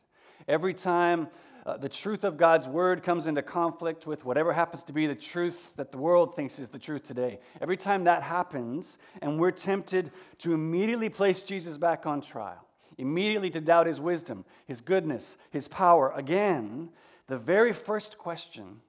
Every 0.48 0.74
time 0.74 1.28
uh, 1.66 1.78
the 1.78 1.88
truth 1.88 2.24
of 2.24 2.36
God's 2.36 2.68
word 2.68 3.04
comes 3.04 3.28
into 3.28 3.42
conflict 3.42 4.06
with 4.06 4.26
whatever 4.26 4.52
happens 4.52 4.84
to 4.86 4.94
be 4.94 5.08
the 5.08 5.16
truth 5.16 5.74
that 5.78 5.92
the 5.92 5.98
world 5.98 6.36
thinks 6.36 6.60
is 6.60 6.70
the 6.70 6.80
truth 6.80 7.08
today. 7.08 7.40
Every 7.62 7.78
time 7.78 8.04
that 8.06 8.24
happens, 8.24 8.98
and 9.22 9.40
we're 9.40 9.52
tempted 9.52 10.12
to 10.40 10.54
immediately 10.54 11.10
place 11.10 11.44
Jesus 11.44 11.78
back 11.78 12.06
on 12.06 12.22
trial, 12.22 12.66
immediately 12.98 13.50
to 13.52 13.62
doubt 13.62 13.88
his 13.88 14.02
wisdom, 14.02 14.44
his 14.66 14.82
goodness, 14.82 15.38
his 15.52 15.68
power, 15.68 16.12
again, 16.16 16.90
the 17.28 17.38
very 17.38 17.72
first 17.72 18.18
question 18.18 18.82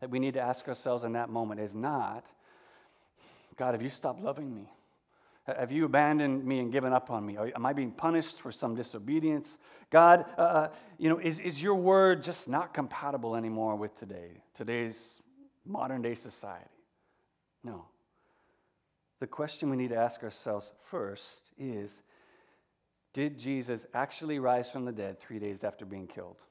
that 0.00 0.10
we 0.10 0.18
need 0.18 0.34
to 0.34 0.40
ask 0.40 0.66
ourselves 0.66 1.04
in 1.04 1.12
that 1.12 1.28
moment 1.28 1.60
is 1.60 1.74
not, 1.74 2.24
God, 3.56 3.72
have 3.74 3.82
you 3.82 3.88
stopped 3.88 4.20
loving 4.20 4.54
me? 4.54 4.68
Have 5.46 5.70
you 5.70 5.84
abandoned 5.84 6.44
me 6.44 6.58
and 6.58 6.72
given 6.72 6.92
up 6.92 7.08
on 7.10 7.24
me? 7.24 7.38
Am 7.38 7.64
I 7.64 7.72
being 7.72 7.92
punished 7.92 8.40
for 8.40 8.50
some 8.50 8.74
disobedience? 8.74 9.58
God, 9.90 10.24
uh, 10.36 10.40
uh, 10.40 10.68
you 10.98 11.08
know, 11.08 11.18
is, 11.18 11.38
is 11.38 11.62
your 11.62 11.76
word 11.76 12.24
just 12.24 12.48
not 12.48 12.74
compatible 12.74 13.36
anymore 13.36 13.76
with 13.76 13.96
today, 13.96 14.42
today's 14.54 15.22
modern 15.64 16.02
day 16.02 16.16
society? 16.16 16.64
No. 17.62 17.86
The 19.20 19.28
question 19.28 19.70
we 19.70 19.76
need 19.76 19.90
to 19.90 19.96
ask 19.96 20.24
ourselves 20.24 20.72
first 20.90 21.52
is 21.56 22.02
Did 23.12 23.38
Jesus 23.38 23.86
actually 23.94 24.40
rise 24.40 24.68
from 24.68 24.84
the 24.84 24.92
dead 24.92 25.20
three 25.20 25.38
days 25.38 25.62
after 25.62 25.84
being 25.84 26.08
killed? 26.08 26.42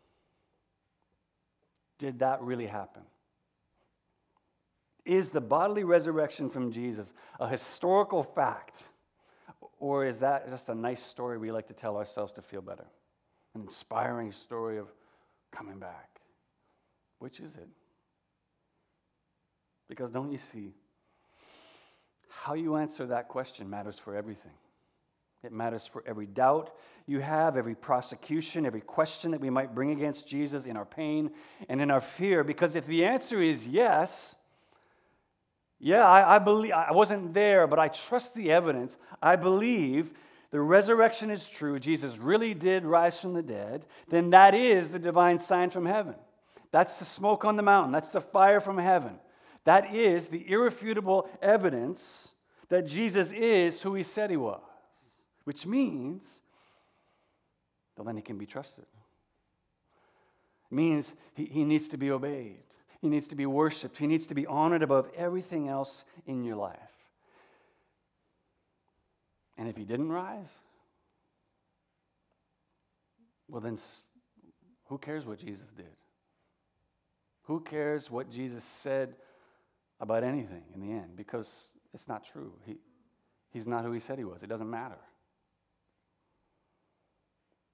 Did 1.98 2.20
that 2.20 2.42
really 2.42 2.68
happen? 2.68 3.04
Is 5.06 5.30
the 5.30 5.42
bodily 5.42 5.84
resurrection 5.84 6.50
from 6.50 6.72
Jesus 6.72 7.14
a 7.40 7.48
historical 7.48 8.24
fact? 8.24 8.84
Or 9.80 10.06
is 10.06 10.20
that 10.20 10.50
just 10.50 10.70
a 10.70 10.76
nice 10.76 11.04
story 11.04 11.38
we 11.38 11.52
like 11.52 11.68
to 11.68 11.74
tell 11.74 11.98
ourselves 11.98 12.34
to 12.34 12.42
feel 12.42 12.62
better? 12.62 12.86
An 13.54 13.62
inspiring 13.62 14.32
story 14.32 14.80
of 14.80 14.92
coming 15.52 15.80
back? 15.80 16.22
Which 17.20 17.40
is 17.40 17.54
it? 17.56 17.68
Because 19.88 20.10
don't 20.10 20.32
you 20.32 20.40
see? 20.40 20.74
How 22.30 22.54
you 22.54 22.76
answer 22.76 23.06
that 23.08 23.28
question 23.28 23.70
matters 23.70 24.00
for 24.00 24.16
everything. 24.16 24.52
It 25.44 25.52
matters 25.52 25.86
for 25.86 26.04
every 26.08 26.26
doubt 26.26 26.72
you 27.06 27.20
have, 27.20 27.56
every 27.56 27.76
prosecution, 27.76 28.66
every 28.66 28.82
question 28.82 29.32
that 29.32 29.42
we 29.42 29.52
might 29.52 29.76
bring 29.76 29.92
against 29.92 30.28
Jesus 30.28 30.66
in 30.66 30.76
our 30.76 30.86
pain 30.86 31.30
and 31.70 31.80
in 31.80 31.92
our 31.92 32.02
fear. 32.02 32.44
Because 32.44 32.76
if 32.76 32.88
the 32.88 33.06
answer 33.06 33.42
is 33.42 33.68
yes, 33.68 34.34
yeah, 35.80 36.06
I, 36.06 36.36
I 36.36 36.40
believe 36.40 36.72
I 36.72 36.92
wasn't 36.92 37.34
there, 37.34 37.68
but 37.68 37.80
I 37.80 37.90
trust 37.90 38.34
the 38.34 38.52
evidence. 38.52 38.98
I 39.22 39.36
believe 39.36 40.12
the 40.52 40.62
resurrection 40.62 41.30
is 41.30 41.48
true. 41.48 41.80
Jesus 41.80 42.18
really 42.18 42.54
did 42.54 42.86
rise 42.86 43.20
from 43.20 43.34
the 43.34 43.44
dead. 43.44 43.86
Then 44.10 44.30
that 44.30 44.56
is 44.56 44.90
the 44.90 45.00
divine 45.00 45.40
sign 45.40 45.70
from 45.70 45.86
heaven. 45.86 46.16
That's 46.72 47.00
the 47.00 47.06
smoke 47.06 47.46
on 47.46 47.56
the 47.56 47.64
mountain. 47.64 47.92
That's 47.92 48.10
the 48.10 48.22
fire 48.22 48.60
from 48.60 48.78
heaven. 48.78 49.20
That 49.66 49.94
is 49.94 50.28
the 50.28 50.50
irrefutable 50.50 51.30
evidence 51.42 52.32
that 52.70 52.88
Jesus 52.88 53.32
is 53.32 53.82
who 53.82 53.96
he 53.96 54.04
said 54.04 54.30
he 54.30 54.38
was, 54.38 54.62
which 55.44 55.66
means 55.66 56.42
that 57.96 58.06
then 58.06 58.16
he 58.16 58.22
can 58.22 58.38
be 58.38 58.46
trusted. 58.46 58.86
It 60.72 60.76
means 60.76 61.14
he, 61.34 61.46
he 61.46 61.64
needs 61.64 61.90
to 61.90 61.98
be 61.98 62.12
obeyed. 62.12 62.64
He 63.02 63.10
needs 63.10 63.28
to 63.30 63.36
be 63.36 63.46
worshiped. 63.46 63.98
He 63.98 64.08
needs 64.08 64.28
to 64.28 64.36
be 64.36 64.46
honored 64.46 64.84
above 64.84 65.10
everything 65.16 65.68
else 65.68 66.06
in 66.26 66.44
your 66.44 66.56
life. 66.56 66.80
And 69.58 69.70
if 69.70 69.78
he 69.78 69.84
didn't 69.84 70.10
rise, 70.10 70.52
well, 73.48 73.62
then 73.62 73.78
who 74.88 74.98
cares 74.98 75.26
what 75.26 75.40
Jesus 75.40 75.70
did? 75.70 75.96
Who 77.44 77.60
cares 77.60 78.10
what 78.10 78.30
Jesus 78.30 78.64
said 78.64 79.16
about 80.00 80.24
anything 80.24 80.64
in 80.74 80.82
the 80.82 80.92
end? 80.92 81.16
Because 81.16 81.70
it's 81.94 82.08
not 82.08 82.26
true. 82.26 82.54
He, 82.66 82.78
he's 83.52 83.68
not 83.68 83.86
who 83.86 83.92
he 83.92 84.00
said 84.00 84.18
he 84.18 84.24
was. 84.24 84.44
It 84.44 84.48
doesn't 84.48 84.70
matter. 84.70 84.98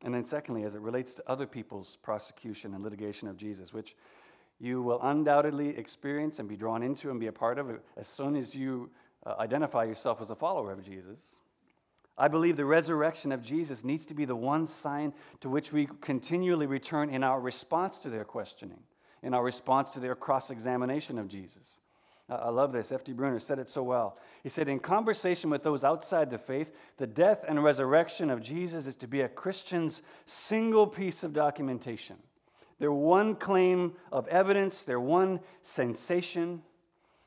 And 0.04 0.14
then, 0.14 0.26
secondly, 0.26 0.64
as 0.64 0.76
it 0.76 0.82
relates 0.82 1.16
to 1.16 1.24
other 1.28 1.46
people's 1.46 1.96
prosecution 1.98 2.74
and 2.74 2.84
litigation 2.84 3.28
of 3.28 3.38
Jesus, 3.38 3.72
which 3.72 3.96
you 4.62 4.84
will 4.84 5.02
undoubtedly 5.02 5.70
experience 5.70 6.38
and 6.38 6.48
be 6.48 6.56
drawn 6.56 6.84
into 6.84 7.10
and 7.10 7.20
be 7.20 7.28
a 7.28 7.32
part 7.32 7.58
of 7.58 7.68
as 7.98 8.08
soon 8.08 8.36
as 8.36 8.56
you 8.56 8.92
uh, 9.26 9.34
identify 9.40 9.84
yourself 9.84 10.22
as 10.22 10.30
a 10.30 10.36
follower 10.36 10.72
of 10.72 10.84
Jesus. 10.84 11.38
I 12.16 12.28
believe 12.28 12.58
the 12.58 12.66
resurrection 12.66 13.32
of 13.32 13.42
Jesus 13.42 13.84
needs 13.84 14.06
to 14.06 14.14
be 14.14 14.26
the 14.26 14.36
one 14.36 14.68
sign 14.68 15.14
to 15.40 15.50
which 15.50 15.74
we 15.74 15.88
continually 16.02 16.68
return 16.68 17.10
in 17.10 17.24
our 17.24 17.42
response 17.42 17.98
to 18.00 18.10
their 18.12 18.24
questioning, 18.24 18.82
in 19.24 19.34
our 19.34 19.44
response 19.44 19.94
to 19.94 20.00
their 20.00 20.16
cross 20.16 20.52
examination 20.52 21.18
of 21.18 21.28
Jesus. 21.28 21.80
I 22.30 22.50
love 22.50 22.72
this. 22.72 22.92
F.D. 22.92 23.14
Bruner 23.14 23.40
said 23.40 23.60
it 23.60 23.68
so 23.68 23.84
well. 23.84 24.18
He 24.44 24.50
said, 24.50 24.70
In 24.70 24.80
conversation 24.80 25.50
with 25.50 25.64
those 25.64 25.84
outside 25.84 26.30
the 26.30 26.38
faith, 26.38 26.72
the 26.98 27.08
death 27.08 27.44
and 27.48 27.62
resurrection 27.62 28.30
of 28.30 28.42
Jesus 28.42 28.88
is 28.88 28.96
to 28.98 29.08
be 29.08 29.22
a 29.22 29.28
Christian's 29.28 30.02
single 30.26 30.88
piece 30.88 31.24
of 31.24 31.34
documentation. 31.34 32.16
Their 32.82 32.92
one 32.92 33.36
claim 33.36 33.94
of 34.12 34.28
evidence, 34.28 34.84
their 34.84 35.00
one 35.00 35.40
sensation. 35.62 36.62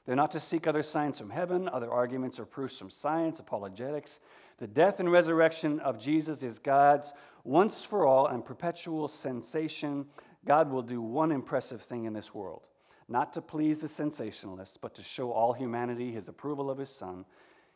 They're 0.05 0.17
not 0.17 0.33
to 0.33 0.40
seek 0.40 0.67
other 0.67 0.83
signs 0.83 1.19
from 1.19 1.31
heaven, 1.31 1.69
other 1.69 1.90
arguments 1.90 2.38
or 2.38 2.45
proofs 2.45 2.77
from 2.77 2.90
science, 2.90 3.40
apologetics. 3.40 4.21
The 4.59 4.67
death 4.67 5.01
and 5.01 5.11
resurrection 5.11 5.81
of 5.81 5.99
Jesus 5.99 6.43
is 6.43 6.59
God's 6.59 7.14
once 7.45 7.85
for 7.85 8.05
all 8.05 8.27
and 8.27 8.45
perpetual 8.45 9.09
sensation. 9.09 10.05
God 10.45 10.71
will 10.71 10.83
do 10.83 11.01
one 11.01 11.33
impressive 11.33 11.81
thing 11.81 12.05
in 12.05 12.12
this 12.12 12.35
world 12.35 12.69
not 13.09 13.33
to 13.35 13.43
please 13.43 13.81
the 13.81 13.87
sensationalists, 13.87 14.79
but 14.81 14.95
to 14.95 15.03
show 15.03 15.31
all 15.33 15.53
humanity 15.53 16.12
his 16.12 16.29
approval 16.29 16.71
of 16.71 16.79
his 16.79 16.90
Son. 16.90 17.25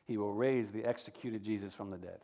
He 0.07 0.17
will 0.17 0.33
raise 0.33 0.71
the 0.71 0.85
executed 0.85 1.43
Jesus 1.43 1.75
from 1.75 1.91
the 1.91 1.99
dead. 1.99 2.21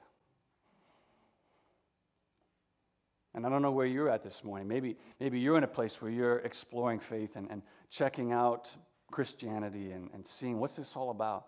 And 3.35 3.45
I 3.45 3.49
don't 3.49 3.63
know 3.63 3.73
where 3.73 3.87
you're 3.87 4.09
at 4.09 4.23
this 4.23 4.45
morning. 4.45 4.69
Maybe, 4.69 4.97
maybe 5.19 5.41
you're 5.41 5.59
in 5.59 5.65
a 5.65 5.69
place 5.69 6.01
where 6.01 6.11
you're 6.11 6.39
exploring 6.39 7.01
faith 7.01 7.35
and, 7.35 7.51
and 7.51 7.63
checking 7.91 8.33
out 8.33 8.71
Christianity 9.11 9.91
and, 9.91 10.09
and 10.15 10.27
seeing 10.27 10.61
what's 10.61 10.77
this 10.77 10.95
all 10.95 11.11
about. 11.11 11.47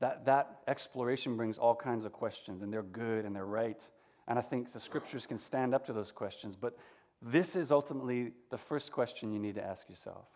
That, 0.00 0.26
that 0.26 0.60
exploration 0.68 1.36
brings 1.36 1.58
all 1.58 1.74
kinds 1.74 2.04
of 2.04 2.12
questions, 2.12 2.62
and 2.62 2.72
they're 2.72 2.82
good 2.82 3.24
and 3.24 3.34
they're 3.34 3.46
right. 3.46 3.82
And 4.28 4.38
I 4.38 4.42
think 4.42 4.70
the 4.70 4.78
scriptures 4.78 5.26
can 5.26 5.38
stand 5.38 5.74
up 5.74 5.86
to 5.86 5.92
those 5.92 6.12
questions. 6.12 6.54
But 6.54 6.76
this 7.22 7.56
is 7.56 7.72
ultimately 7.72 8.32
the 8.50 8.58
first 8.58 8.92
question 8.92 9.32
you 9.32 9.38
need 9.38 9.56
to 9.56 9.64
ask 9.64 9.88
yourself. 9.88 10.26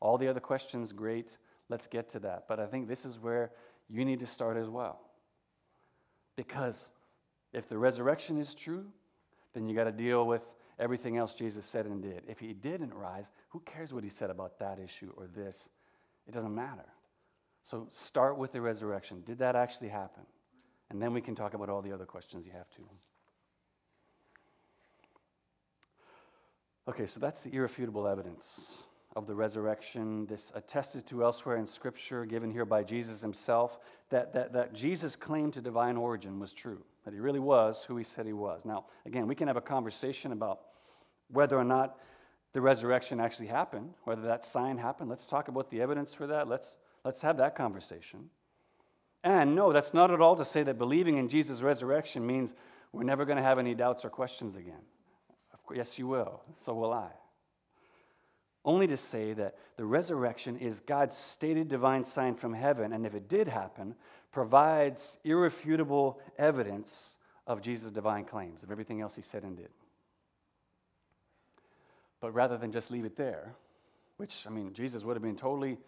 All 0.00 0.18
the 0.18 0.28
other 0.28 0.40
questions, 0.40 0.92
great, 0.92 1.36
let's 1.68 1.86
get 1.86 2.08
to 2.10 2.20
that. 2.20 2.44
But 2.48 2.60
I 2.60 2.66
think 2.66 2.86
this 2.86 3.04
is 3.04 3.18
where 3.18 3.50
you 3.88 4.04
need 4.04 4.20
to 4.20 4.26
start 4.26 4.56
as 4.56 4.68
well. 4.68 5.00
Because 6.36 6.90
if 7.52 7.68
the 7.68 7.76
resurrection 7.76 8.38
is 8.38 8.54
true, 8.54 8.86
then 9.54 9.68
you 9.68 9.74
got 9.74 9.84
to 9.84 9.92
deal 9.92 10.26
with 10.26 10.42
everything 10.78 11.16
else 11.16 11.34
Jesus 11.34 11.64
said 11.64 11.86
and 11.86 12.02
did. 12.02 12.22
If 12.28 12.38
he 12.38 12.52
didn't 12.52 12.94
rise, 12.94 13.26
who 13.50 13.60
cares 13.60 13.92
what 13.92 14.04
he 14.04 14.10
said 14.10 14.30
about 14.30 14.58
that 14.58 14.78
issue 14.78 15.12
or 15.16 15.26
this? 15.26 15.68
It 16.26 16.32
doesn't 16.32 16.54
matter. 16.54 16.86
So 17.62 17.86
start 17.90 18.38
with 18.38 18.52
the 18.52 18.60
resurrection. 18.60 19.22
Did 19.26 19.38
that 19.38 19.56
actually 19.56 19.88
happen? 19.88 20.22
And 20.90 21.00
then 21.00 21.12
we 21.12 21.20
can 21.20 21.34
talk 21.34 21.54
about 21.54 21.68
all 21.68 21.82
the 21.82 21.92
other 21.92 22.06
questions 22.06 22.46
you 22.46 22.52
have 22.52 22.70
to. 22.70 22.82
Okay, 26.88 27.06
so 27.06 27.20
that's 27.20 27.42
the 27.42 27.54
irrefutable 27.54 28.08
evidence 28.08 28.82
of 29.16 29.26
the 29.26 29.34
resurrection, 29.34 30.26
this 30.26 30.52
attested 30.54 31.06
to 31.08 31.24
elsewhere 31.24 31.56
in 31.56 31.66
Scripture, 31.66 32.24
given 32.24 32.50
here 32.50 32.64
by 32.64 32.82
Jesus 32.82 33.20
himself, 33.20 33.78
that, 34.08 34.32
that, 34.32 34.52
that 34.52 34.72
Jesus' 34.72 35.16
claim 35.16 35.50
to 35.52 35.60
divine 35.60 35.96
origin 35.96 36.38
was 36.38 36.52
true, 36.52 36.82
that 37.04 37.14
he 37.14 37.20
really 37.20 37.40
was 37.40 37.82
who 37.84 37.96
he 37.96 38.04
said 38.04 38.26
he 38.26 38.32
was. 38.32 38.64
Now, 38.64 38.86
again, 39.06 39.26
we 39.26 39.34
can 39.34 39.48
have 39.48 39.56
a 39.56 39.62
conversation 39.62 40.32
about 40.32 40.60
whether 41.28 41.56
or 41.58 41.64
not 41.64 41.98
the 42.52 42.60
resurrection 42.60 43.20
actually 43.20 43.46
happened, 43.46 43.94
whether 44.04 44.22
that 44.22 44.44
sign 44.44 44.78
happened. 44.78 45.08
Let's 45.08 45.26
talk 45.26 45.48
about 45.48 45.70
the 45.70 45.80
evidence 45.80 46.12
for 46.12 46.26
that. 46.26 46.48
Let's, 46.48 46.78
let's 47.04 47.20
have 47.22 47.36
that 47.38 47.54
conversation. 47.54 48.30
And 49.22 49.54
no, 49.54 49.72
that's 49.72 49.94
not 49.94 50.10
at 50.10 50.20
all 50.20 50.36
to 50.36 50.44
say 50.44 50.62
that 50.62 50.78
believing 50.78 51.18
in 51.18 51.28
Jesus' 51.28 51.60
resurrection 51.60 52.26
means 52.26 52.54
we're 52.92 53.04
never 53.04 53.24
going 53.24 53.36
to 53.36 53.42
have 53.42 53.58
any 53.58 53.74
doubts 53.74 54.04
or 54.04 54.10
questions 54.10 54.56
again. 54.56 54.80
Yes, 55.72 55.98
you 55.98 56.08
will. 56.08 56.42
So 56.56 56.74
will 56.74 56.92
I. 56.92 57.10
Only 58.64 58.86
to 58.88 58.96
say 58.96 59.32
that 59.32 59.56
the 59.76 59.84
resurrection 59.84 60.58
is 60.58 60.80
God's 60.80 61.16
stated 61.16 61.68
divine 61.68 62.04
sign 62.04 62.34
from 62.34 62.52
heaven, 62.52 62.92
and 62.92 63.06
if 63.06 63.14
it 63.14 63.28
did 63.28 63.48
happen, 63.48 63.94
provides 64.32 65.18
irrefutable 65.24 66.20
evidence 66.38 67.16
of 67.46 67.62
Jesus' 67.62 67.90
divine 67.90 68.24
claims, 68.24 68.62
of 68.62 68.70
everything 68.70 69.00
else 69.00 69.16
he 69.16 69.22
said 69.22 69.42
and 69.44 69.56
did. 69.56 69.70
But 72.20 72.32
rather 72.32 72.58
than 72.58 72.70
just 72.70 72.90
leave 72.90 73.06
it 73.06 73.16
there, 73.16 73.54
which, 74.18 74.46
I 74.46 74.50
mean, 74.50 74.74
Jesus 74.74 75.04
would 75.04 75.16
have 75.16 75.22
been 75.22 75.36
totally 75.36 75.78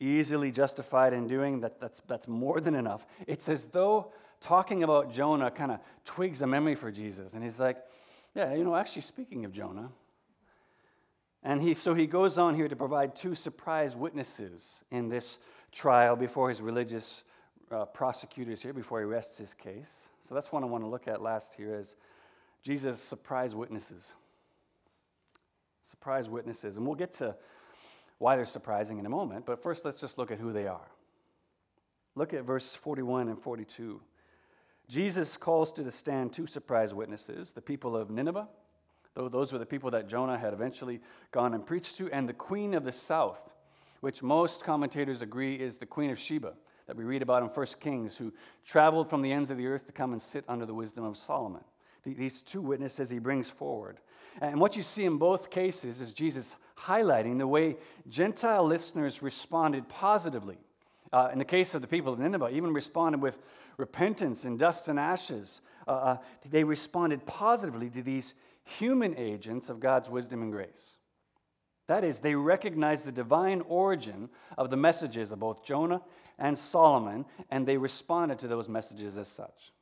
easily 0.00 0.50
justified 0.50 1.12
in 1.12 1.28
doing, 1.28 1.60
that, 1.60 1.80
that's, 1.80 2.02
that's 2.08 2.26
more 2.26 2.60
than 2.60 2.74
enough. 2.74 3.06
It's 3.26 3.48
as 3.48 3.66
though 3.66 4.12
talking 4.40 4.82
about 4.82 5.12
Jonah 5.12 5.50
kind 5.50 5.70
of 5.70 5.78
twigs 6.04 6.42
a 6.42 6.46
memory 6.46 6.74
for 6.74 6.90
Jesus. 6.90 7.34
And 7.34 7.42
he's 7.42 7.58
like, 7.58 7.78
yeah, 8.34 8.52
you 8.52 8.64
know, 8.64 8.76
actually, 8.76 9.02
speaking 9.02 9.44
of 9.44 9.52
Jonah, 9.52 9.90
and 11.46 11.62
he, 11.62 11.74
so 11.74 11.94
he 11.94 12.08
goes 12.08 12.38
on 12.38 12.56
here 12.56 12.66
to 12.66 12.74
provide 12.74 13.14
two 13.14 13.36
surprise 13.36 13.94
witnesses 13.94 14.82
in 14.90 15.08
this 15.08 15.38
trial 15.70 16.16
before 16.16 16.48
his 16.48 16.60
religious 16.60 17.22
uh, 17.70 17.84
prosecutors 17.84 18.60
here, 18.60 18.72
before 18.72 18.98
he 18.98 19.04
rests 19.04 19.38
his 19.38 19.54
case. 19.54 20.00
So 20.28 20.34
that's 20.34 20.50
one 20.50 20.64
I 20.64 20.66
want 20.66 20.82
to 20.82 20.88
look 20.88 21.06
at 21.06 21.22
last 21.22 21.54
here 21.54 21.72
is 21.72 21.94
Jesus' 22.64 22.98
surprise 23.00 23.54
witnesses. 23.54 24.12
Surprise 25.84 26.28
witnesses. 26.28 26.78
And 26.78 26.84
we'll 26.84 26.96
get 26.96 27.12
to 27.14 27.36
why 28.18 28.34
they're 28.34 28.44
surprising 28.44 28.98
in 28.98 29.06
a 29.06 29.10
moment, 29.10 29.46
but 29.46 29.62
first 29.62 29.84
let's 29.84 30.00
just 30.00 30.18
look 30.18 30.32
at 30.32 30.40
who 30.40 30.52
they 30.52 30.66
are. 30.66 30.88
Look 32.16 32.34
at 32.34 32.42
verse 32.42 32.74
41 32.74 33.28
and 33.28 33.40
42. 33.40 34.00
Jesus 34.88 35.36
calls 35.36 35.72
to 35.74 35.84
the 35.84 35.92
stand 35.92 36.32
two 36.32 36.48
surprise 36.48 36.92
witnesses 36.92 37.52
the 37.52 37.62
people 37.62 37.96
of 37.96 38.10
Nineveh, 38.10 38.48
those 39.16 39.52
were 39.52 39.58
the 39.58 39.66
people 39.66 39.90
that 39.92 40.08
Jonah 40.08 40.38
had 40.38 40.52
eventually 40.52 41.00
gone 41.30 41.54
and 41.54 41.64
preached 41.64 41.96
to, 41.96 42.10
and 42.12 42.28
the 42.28 42.34
queen 42.34 42.74
of 42.74 42.84
the 42.84 42.92
south, 42.92 43.50
which 44.00 44.22
most 44.22 44.64
commentators 44.64 45.22
agree 45.22 45.54
is 45.54 45.76
the 45.76 45.86
queen 45.86 46.10
of 46.10 46.18
Sheba 46.18 46.52
that 46.86 46.96
we 46.96 47.04
read 47.04 47.22
about 47.22 47.42
in 47.42 47.48
1 47.48 47.66
Kings, 47.80 48.16
who 48.16 48.32
traveled 48.64 49.10
from 49.10 49.22
the 49.22 49.32
ends 49.32 49.50
of 49.50 49.58
the 49.58 49.66
earth 49.66 49.86
to 49.86 49.92
come 49.92 50.12
and 50.12 50.22
sit 50.22 50.44
under 50.48 50.66
the 50.66 50.74
wisdom 50.74 51.04
of 51.04 51.16
Solomon. 51.16 51.62
These 52.04 52.42
two 52.42 52.60
witnesses 52.60 53.10
he 53.10 53.18
brings 53.18 53.50
forward. 53.50 53.98
And 54.40 54.60
what 54.60 54.76
you 54.76 54.82
see 54.82 55.04
in 55.04 55.16
both 55.16 55.50
cases 55.50 56.00
is 56.00 56.12
Jesus 56.12 56.56
highlighting 56.78 57.38
the 57.38 57.46
way 57.46 57.76
Gentile 58.08 58.64
listeners 58.64 59.22
responded 59.22 59.88
positively. 59.88 60.58
Uh, 61.12 61.30
in 61.32 61.38
the 61.38 61.44
case 61.44 61.74
of 61.74 61.82
the 61.82 61.88
people 61.88 62.12
of 62.12 62.18
Nineveh, 62.18 62.50
even 62.50 62.72
responded 62.72 63.22
with 63.22 63.38
repentance 63.76 64.44
and 64.44 64.58
dust 64.58 64.88
and 64.88 64.98
ashes. 64.98 65.60
Uh, 65.86 65.90
uh, 65.90 66.16
they 66.50 66.64
responded 66.64 67.24
positively 67.26 67.88
to 67.90 68.02
these 68.02 68.34
human 68.66 69.16
agents 69.16 69.68
of 69.68 69.80
God's 69.80 70.08
wisdom 70.10 70.42
and 70.42 70.52
grace. 70.52 70.96
That 71.86 72.04
is, 72.04 72.18
they 72.18 72.34
recognized 72.34 73.04
the 73.04 73.12
divine 73.12 73.62
origin 73.68 74.28
of 74.58 74.70
the 74.70 74.76
messages 74.76 75.30
of 75.30 75.38
both 75.38 75.64
Jonah 75.64 76.02
and 76.38 76.58
Solomon, 76.58 77.24
and 77.50 77.66
they 77.66 77.76
responded 77.76 78.40
to 78.40 78.48
those 78.48 78.68
messages 78.68 79.16
as 79.16 79.28
such. 79.28 79.72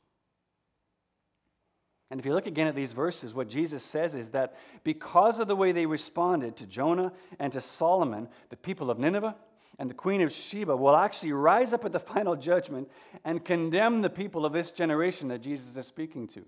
And 2.10 2.20
if 2.20 2.26
you 2.26 2.34
look 2.34 2.46
again 2.46 2.68
at 2.68 2.74
these 2.74 2.92
verses, 2.92 3.34
what 3.34 3.48
Jesus 3.48 3.82
says 3.82 4.14
is 4.14 4.30
that 4.30 4.54
because 4.84 5.40
of 5.40 5.48
the 5.48 5.56
way 5.56 5.72
they 5.72 5.86
responded 5.86 6.56
to 6.58 6.66
Jonah 6.66 7.12
and 7.38 7.52
to 7.54 7.60
Solomon, 7.60 8.28
the 8.50 8.56
people 8.56 8.90
of 8.90 8.98
Nineveh, 8.98 9.34
and 9.78 9.90
the 9.90 9.94
queen 9.94 10.20
of 10.20 10.30
Sheba 10.30 10.76
will 10.76 10.94
actually 10.94 11.32
rise 11.32 11.72
up 11.72 11.84
at 11.84 11.92
the 11.92 11.98
final 12.14 12.36
judgment 12.36 12.90
and 13.24 13.44
condemn 13.44 14.02
the 14.02 14.10
people 14.10 14.44
of 14.44 14.52
this 14.52 14.70
generation 14.70 15.28
that 15.28 15.40
Jesus 15.40 15.76
is 15.76 15.86
speaking 15.86 16.28
to. 16.28 16.44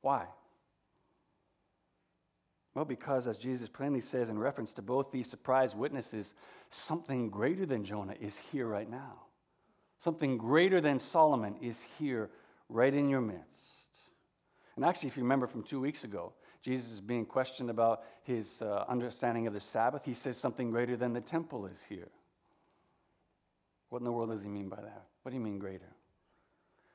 Why? 0.00 0.26
Well, 2.74 2.84
because 2.84 3.28
as 3.28 3.36
Jesus 3.36 3.68
plainly 3.68 4.00
says 4.00 4.30
in 4.30 4.38
reference 4.38 4.72
to 4.74 4.82
both 4.82 5.10
these 5.10 5.28
surprise 5.28 5.74
witnesses, 5.74 6.34
something 6.70 7.28
greater 7.28 7.66
than 7.66 7.84
Jonah 7.84 8.14
is 8.18 8.36
here 8.50 8.66
right 8.66 8.88
now. 8.88 9.24
Something 9.98 10.38
greater 10.38 10.80
than 10.80 10.98
Solomon 10.98 11.54
is 11.60 11.84
here 11.98 12.30
right 12.68 12.92
in 12.92 13.08
your 13.08 13.20
midst. 13.20 13.88
And 14.76 14.84
actually, 14.84 15.08
if 15.08 15.16
you 15.16 15.22
remember 15.22 15.46
from 15.46 15.62
two 15.62 15.80
weeks 15.80 16.04
ago, 16.04 16.32
Jesus 16.62 16.92
is 16.92 17.00
being 17.00 17.26
questioned 17.26 17.68
about 17.68 18.04
his 18.22 18.62
uh, 18.62 18.84
understanding 18.88 19.46
of 19.46 19.52
the 19.52 19.60
Sabbath. 19.60 20.04
He 20.04 20.14
says 20.14 20.36
something 20.38 20.70
greater 20.70 20.96
than 20.96 21.12
the 21.12 21.20
temple 21.20 21.66
is 21.66 21.82
here. 21.86 22.08
What 23.90 23.98
in 23.98 24.04
the 24.04 24.12
world 24.12 24.30
does 24.30 24.42
he 24.42 24.48
mean 24.48 24.68
by 24.68 24.80
that? 24.80 25.04
What 25.22 25.30
do 25.30 25.36
you 25.36 25.42
mean 25.42 25.58
greater? 25.58 25.92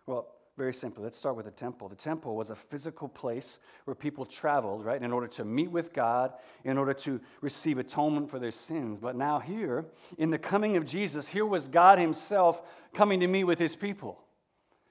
Well, 0.08 0.28
very 0.58 0.74
simply, 0.74 1.04
let's 1.04 1.18
start 1.18 1.36
with 1.36 1.46
the 1.46 1.52
temple. 1.52 1.88
The 1.88 1.96
temple 1.96 2.36
was 2.36 2.50
a 2.50 2.56
physical 2.56 3.08
place 3.08 3.60
where 3.86 3.94
people 3.94 4.26
traveled, 4.26 4.84
right, 4.84 5.02
in 5.02 5.14
order 5.14 5.28
to 5.28 5.46
meet 5.46 5.70
with 5.70 5.94
God, 5.94 6.34
in 6.64 6.80
order 6.80 6.96
to 6.96 7.22
receive 7.42 7.78
atonement 7.78 8.32
for 8.32 8.40
their 8.40 8.52
sins. 8.52 9.00
But 9.00 9.16
now, 9.16 9.40
here, 9.40 9.86
in 10.18 10.32
the 10.32 10.40
coming 10.40 10.76
of 10.76 10.84
Jesus, 10.84 11.28
here 11.28 11.46
was 11.46 11.68
God 11.68 12.00
Himself 12.00 12.64
coming 12.96 13.20
to 13.20 13.28
meet 13.28 13.44
with 13.44 13.60
His 13.60 13.76
people 13.76 14.20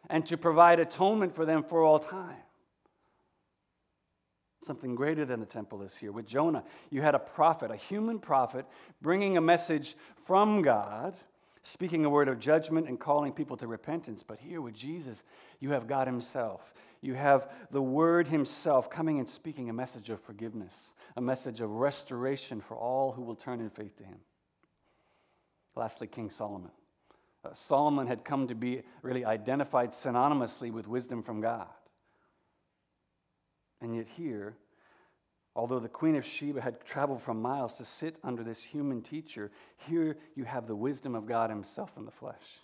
and 0.08 0.24
to 0.26 0.36
provide 0.36 0.78
atonement 0.78 1.34
for 1.34 1.44
them 1.44 1.64
for 1.64 1.82
all 1.82 1.98
time. 1.98 2.36
Something 4.64 4.94
greater 4.94 5.24
than 5.24 5.40
the 5.40 5.46
temple 5.46 5.82
is 5.82 5.96
here. 5.96 6.12
With 6.12 6.26
Jonah, 6.26 6.62
you 6.90 7.02
had 7.02 7.16
a 7.16 7.20
prophet, 7.20 7.72
a 7.72 7.76
human 7.76 8.20
prophet, 8.20 8.66
bringing 9.02 9.36
a 9.36 9.40
message 9.40 9.96
from 10.24 10.62
God, 10.62 11.14
speaking 11.66 12.04
a 12.04 12.10
word 12.10 12.28
of 12.28 12.38
judgment 12.38 12.88
and 12.88 13.00
calling 13.00 13.32
people 13.32 13.56
to 13.56 13.66
repentance. 13.66 14.22
But 14.22 14.38
here 14.38 14.60
with 14.60 14.74
Jesus, 14.74 15.24
you 15.58 15.70
have 15.70 15.88
God 15.88 16.06
Himself. 16.06 16.72
You 17.00 17.14
have 17.14 17.50
the 17.72 17.82
Word 17.82 18.28
Himself 18.28 18.88
coming 18.88 19.18
and 19.18 19.28
speaking 19.28 19.68
a 19.68 19.72
message 19.72 20.08
of 20.08 20.20
forgiveness, 20.20 20.92
a 21.16 21.20
message 21.20 21.60
of 21.60 21.70
restoration 21.70 22.60
for 22.60 22.76
all 22.76 23.10
who 23.10 23.22
will 23.22 23.34
turn 23.34 23.60
in 23.60 23.68
faith 23.68 23.96
to 23.98 24.04
Him. 24.04 24.18
Lastly, 25.74 26.06
King 26.06 26.30
Solomon. 26.30 26.70
Uh, 27.44 27.52
Solomon 27.52 28.06
had 28.06 28.24
come 28.24 28.46
to 28.46 28.54
be 28.54 28.82
really 29.02 29.24
identified 29.24 29.90
synonymously 29.90 30.70
with 30.70 30.86
wisdom 30.86 31.22
from 31.22 31.40
God. 31.40 31.68
And 33.80 33.94
yet, 33.94 34.06
here, 34.06 34.56
although 35.56 35.80
the 35.80 35.88
Queen 35.88 36.14
of 36.14 36.24
Sheba 36.24 36.60
had 36.60 36.84
traveled 36.84 37.22
from 37.22 37.40
miles 37.40 37.78
to 37.78 37.84
sit 37.84 38.16
under 38.22 38.44
this 38.44 38.62
human 38.62 39.00
teacher, 39.00 39.50
here 39.88 40.18
you 40.34 40.44
have 40.44 40.66
the 40.66 40.76
wisdom 40.76 41.14
of 41.14 41.26
God 41.26 41.48
Himself 41.48 41.90
in 41.96 42.04
the 42.04 42.10
flesh. 42.10 42.60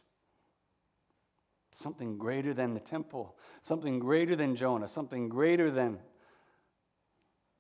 Something 1.75 2.19
greater 2.19 2.53
than 2.53 2.75
the 2.75 2.81
temple, 2.81 3.35
something 3.63 3.99
greater 3.99 4.37
than 4.37 4.55
Jonah, 4.55 4.89
something 4.89 5.31
greater 5.31 5.71
than 5.71 5.99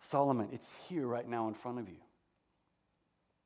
Solomon. 0.01 0.49
It's 0.53 0.77
here 0.89 1.07
right 1.07 1.27
now 1.27 1.49
in 1.49 1.55
front 1.55 1.79
of 1.79 1.89
you. 1.89 1.97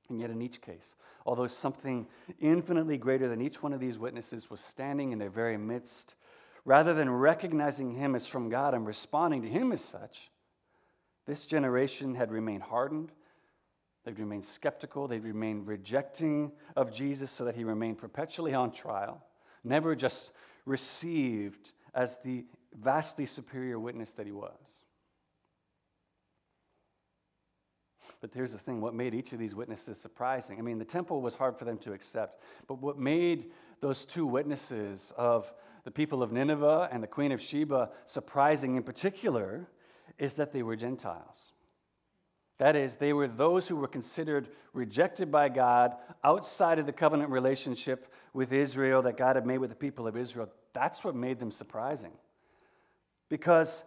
And 0.09 0.21
yet, 0.21 0.31
in 0.31 0.43
each 0.43 0.61
case, 0.61 0.97
although 1.25 1.47
something 1.47 2.07
infinitely 2.41 2.99
greater 2.99 3.29
than 3.29 3.41
each 3.41 3.63
one 3.63 3.73
of 3.73 3.81
these 3.81 3.99
witnesses 3.99 4.51
was 4.51 4.61
standing 4.61 5.13
in 5.13 5.19
their 5.19 5.31
very 5.31 5.57
midst, 5.57 6.17
rather 6.65 6.95
than 6.95 7.11
recognizing 7.11 7.93
him 7.93 8.17
as 8.17 8.27
from 8.27 8.49
God 8.49 8.75
and 8.75 8.87
responding 8.87 9.43
to 9.43 9.49
him 9.49 9.71
as 9.71 9.83
such, 9.83 10.31
this 11.27 11.45
generation 11.45 12.15
had 12.15 12.31
remained 12.31 12.63
hardened. 12.63 13.11
They'd 14.05 14.19
remained 14.19 14.45
skeptical. 14.45 15.09
They'd 15.09 15.25
remained 15.25 15.67
rejecting 15.67 16.53
of 16.77 16.93
Jesus 16.95 17.31
so 17.31 17.45
that 17.45 17.57
he 17.57 17.65
remained 17.65 17.99
perpetually 17.99 18.55
on 18.55 18.71
trial, 18.71 19.25
never 19.65 19.97
just 19.97 20.31
received 20.65 21.73
as 21.95 22.19
the 22.25 22.45
vastly 22.73 23.27
superior 23.27 23.81
witness 23.81 24.13
that 24.13 24.27
he 24.27 24.33
was. 24.33 24.87
But 28.21 28.31
here's 28.33 28.53
the 28.53 28.59
thing 28.59 28.81
what 28.81 28.95
made 28.95 29.15
each 29.15 29.33
of 29.33 29.39
these 29.39 29.55
witnesses 29.55 30.01
surprising? 30.01 30.59
I 30.59 30.63
mean, 30.63 30.79
the 30.79 30.85
temple 30.85 31.21
was 31.21 31.35
hard 31.35 31.59
for 31.59 31.65
them 31.65 31.79
to 31.79 31.93
accept, 31.93 32.43
but 32.67 32.81
what 32.81 32.99
made 32.99 33.51
those 33.81 34.05
two 34.05 34.27
witnesses 34.27 35.13
of 35.17 35.53
the 35.85 35.91
people 35.91 36.23
of 36.23 36.33
Nineveh 36.33 36.89
and 36.91 37.03
the 37.03 37.09
Queen 37.09 37.33
of 37.33 37.41
Sheba 37.41 37.91
surprising 38.05 38.77
in 38.77 38.83
particular 38.83 39.69
is 40.19 40.35
that 40.35 40.53
they 40.53 40.63
were 40.63 40.77
Gentiles. 40.77 41.53
That 42.59 42.75
is, 42.75 42.97
they 42.97 43.13
were 43.13 43.29
those 43.29 43.69
who 43.69 43.77
were 43.77 43.89
considered 43.89 44.49
rejected 44.73 45.31
by 45.31 45.51
God 45.51 45.95
outside 46.25 46.79
of 46.79 46.87
the 46.87 46.93
covenant 46.93 47.31
relationship 47.31 48.11
with 48.33 48.53
Israel 48.53 49.03
that 49.03 49.19
God 49.19 49.37
had 49.37 49.47
made 49.47 49.59
with 49.59 49.71
the 49.71 49.77
people 49.77 50.07
of 50.07 50.17
Israel. 50.17 50.49
That's 50.73 51.05
what 51.05 51.15
made 51.15 51.39
them 51.39 51.51
surprising. 51.51 52.13
Because 53.29 53.85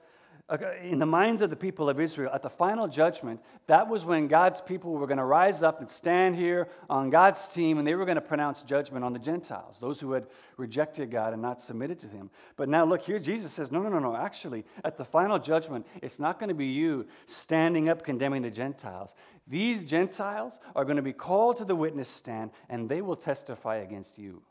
in 0.83 0.97
the 0.97 1.05
minds 1.05 1.43
of 1.43 1.51
the 1.51 1.55
people 1.55 1.89
of 1.89 1.99
Israel, 1.99 2.31
at 2.33 2.41
the 2.41 2.49
final 2.49 2.87
judgment, 2.87 3.39
that 3.67 3.87
was 3.87 4.03
when 4.03 4.27
God's 4.27 4.61
people 4.61 4.93
were 4.93 5.05
going 5.05 5.19
to 5.19 5.23
rise 5.23 5.61
up 5.61 5.79
and 5.79 5.89
stand 5.89 6.35
here 6.35 6.69
on 6.89 7.11
God's 7.11 7.47
team 7.47 7.77
and 7.77 7.87
they 7.87 7.93
were 7.93 8.05
going 8.05 8.15
to 8.15 8.21
pronounce 8.21 8.63
judgment 8.63 9.05
on 9.05 9.13
the 9.13 9.19
Gentiles, 9.19 9.77
those 9.79 9.99
who 9.99 10.11
had 10.13 10.25
rejected 10.57 11.11
God 11.11 11.33
and 11.33 11.41
not 11.41 11.61
submitted 11.61 11.99
to 11.99 12.07
Him. 12.07 12.31
But 12.55 12.67
now 12.67 12.83
look 12.83 13.03
here, 13.03 13.19
Jesus 13.19 13.51
says, 13.51 13.71
no, 13.71 13.81
no, 13.81 13.89
no, 13.89 13.99
no. 13.99 14.15
Actually, 14.15 14.65
at 14.83 14.97
the 14.97 15.05
final 15.05 15.37
judgment, 15.37 15.85
it's 16.01 16.19
not 16.19 16.39
going 16.39 16.49
to 16.49 16.55
be 16.55 16.67
you 16.67 17.05
standing 17.27 17.87
up 17.87 18.03
condemning 18.03 18.41
the 18.41 18.49
Gentiles. 18.49 19.13
These 19.47 19.83
Gentiles 19.83 20.59
are 20.75 20.83
going 20.83 20.97
to 20.97 21.03
be 21.03 21.13
called 21.13 21.57
to 21.57 21.65
the 21.65 21.75
witness 21.75 22.09
stand 22.09 22.49
and 22.69 22.89
they 22.89 23.01
will 23.01 23.15
testify 23.15 23.77
against 23.77 24.17
you. 24.17 24.41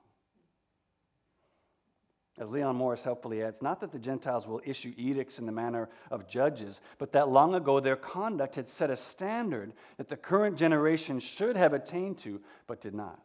As 2.39 2.51
Leon 2.51 2.77
Morris 2.77 3.03
helpfully 3.03 3.43
adds, 3.43 3.63
not 3.63 3.81
that 3.81 3.91
the 3.91 3.99
Gentiles 3.99 4.47
will 4.47 4.61
issue 4.65 4.93
edicts 4.97 5.41
in 5.41 5.47
the 5.47 5.53
manner 5.53 5.89
of 6.11 6.29
judges, 6.29 6.81
but 6.99 7.13
that 7.13 7.29
long 7.29 7.55
ago 7.55 7.81
their 7.81 7.97
conduct 7.97 8.55
had 8.55 8.69
set 8.69 8.91
a 8.91 8.97
standard 8.97 9.73
that 9.97 10.09
the 10.09 10.17
current 10.17 10.57
generation 10.57 11.19
should 11.19 11.57
have 11.57 11.73
attained 11.73 12.19
to, 12.19 12.41
but 12.69 12.81
did 12.81 12.95
not. 12.95 13.21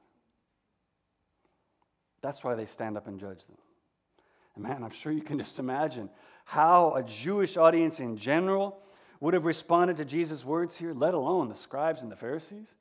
That's 2.21 2.43
why 2.43 2.55
they 2.55 2.65
stand 2.65 2.97
up 2.97 3.05
and 3.05 3.19
judge 3.19 3.45
them. 3.45 3.57
And 4.55 4.63
man, 4.63 4.83
I'm 4.83 4.89
sure 4.89 5.11
you 5.11 5.21
can 5.21 5.37
just 5.39 5.59
imagine 5.59 6.09
how 6.45 6.95
a 6.95 7.03
Jewish 7.03 7.55
audience 7.55 7.99
in 7.99 8.17
general 8.17 8.79
would 9.19 9.35
have 9.35 9.45
responded 9.45 9.97
to 9.97 10.05
Jesus' 10.05 10.43
words 10.43 10.75
here, 10.75 10.93
let 10.93 11.13
alone 11.13 11.49
the 11.49 11.55
scribes 11.55 12.01
and 12.01 12.11
the 12.11 12.15
Pharisees 12.15 12.75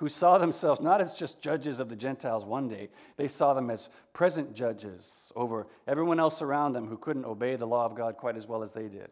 who 0.00 0.08
saw 0.08 0.38
themselves 0.38 0.80
not 0.80 1.02
as 1.02 1.14
just 1.14 1.42
judges 1.42 1.78
of 1.78 1.90
the 1.90 1.94
Gentiles 1.94 2.42
one 2.42 2.68
day, 2.68 2.88
they 3.18 3.28
saw 3.28 3.52
them 3.52 3.68
as 3.68 3.90
present 4.14 4.54
judges 4.54 5.30
over 5.36 5.66
everyone 5.86 6.18
else 6.18 6.40
around 6.40 6.72
them 6.72 6.88
who 6.88 6.96
couldn't 6.96 7.26
obey 7.26 7.54
the 7.54 7.66
law 7.66 7.84
of 7.84 7.94
God 7.94 8.16
quite 8.16 8.34
as 8.34 8.48
well 8.48 8.62
as 8.62 8.72
they 8.72 8.88
did. 8.88 9.10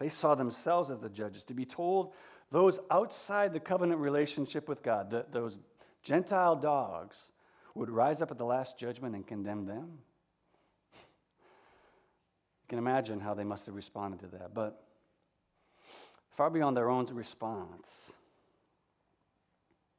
They 0.00 0.08
saw 0.08 0.34
themselves 0.34 0.90
as 0.90 0.98
the 0.98 1.08
judges. 1.08 1.44
To 1.44 1.54
be 1.54 1.64
told 1.64 2.12
those 2.50 2.80
outside 2.90 3.52
the 3.52 3.60
covenant 3.60 4.00
relationship 4.00 4.68
with 4.68 4.82
God, 4.82 5.10
the, 5.10 5.26
those 5.30 5.60
Gentile 6.02 6.56
dogs, 6.56 7.30
would 7.76 7.88
rise 7.88 8.20
up 8.20 8.32
at 8.32 8.36
the 8.36 8.44
last 8.44 8.76
judgment 8.76 9.14
and 9.14 9.24
condemn 9.24 9.64
them. 9.64 9.98
You 10.92 12.68
can 12.68 12.78
imagine 12.78 13.20
how 13.20 13.34
they 13.34 13.44
must 13.44 13.66
have 13.66 13.76
responded 13.76 14.18
to 14.20 14.26
that. 14.38 14.54
But 14.54 14.82
far 16.36 16.50
beyond 16.50 16.76
their 16.76 16.90
own 16.90 17.06
response, 17.12 18.10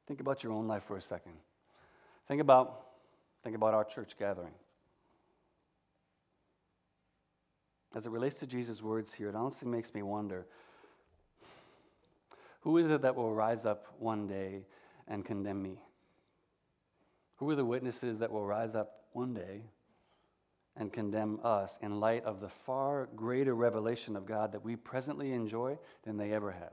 Think 0.08 0.20
about 0.20 0.42
your 0.42 0.54
own 0.54 0.66
life 0.66 0.84
for 0.84 0.96
a 0.96 1.02
second. 1.02 1.34
Think 2.26 2.40
about, 2.40 2.80
think 3.44 3.54
about 3.54 3.74
our 3.74 3.84
church 3.84 4.18
gathering. 4.18 4.54
As 7.94 8.06
it 8.06 8.10
relates 8.10 8.38
to 8.38 8.46
Jesus' 8.46 8.82
words 8.82 9.12
here, 9.12 9.28
it 9.28 9.34
honestly 9.34 9.68
makes 9.68 9.92
me 9.92 10.02
wonder 10.02 10.46
who 12.62 12.78
is 12.78 12.90
it 12.90 13.02
that 13.02 13.16
will 13.16 13.34
rise 13.34 13.66
up 13.66 13.86
one 13.98 14.26
day 14.26 14.62
and 15.06 15.26
condemn 15.26 15.62
me? 15.62 15.78
Who 17.36 17.50
are 17.50 17.54
the 17.54 17.64
witnesses 17.64 18.18
that 18.18 18.32
will 18.32 18.46
rise 18.46 18.74
up 18.74 19.04
one 19.12 19.34
day 19.34 19.62
and 20.74 20.90
condemn 20.90 21.38
us 21.44 21.78
in 21.82 22.00
light 22.00 22.24
of 22.24 22.40
the 22.40 22.48
far 22.48 23.10
greater 23.14 23.54
revelation 23.54 24.16
of 24.16 24.24
God 24.24 24.52
that 24.52 24.64
we 24.64 24.74
presently 24.74 25.32
enjoy 25.32 25.78
than 26.02 26.16
they 26.16 26.32
ever 26.32 26.50
had? 26.50 26.70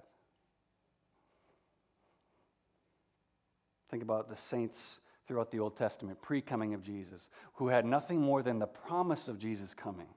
Think 3.90 4.04
about 4.04 4.30
the 4.30 4.36
saints 4.36 5.00
throughout 5.28 5.52
the 5.52 5.60
Old 5.60 5.76
Testament, 5.76 6.22
pre 6.22 6.42
coming 6.42 6.74
of 6.74 6.84
Jesus, 6.84 7.30
who 7.54 7.68
had 7.68 7.86
nothing 7.86 8.22
more 8.22 8.44
than 8.44 8.60
the 8.60 8.68
promise 8.68 9.28
of 9.28 9.40
Jesus 9.40 9.74
coming 9.74 10.08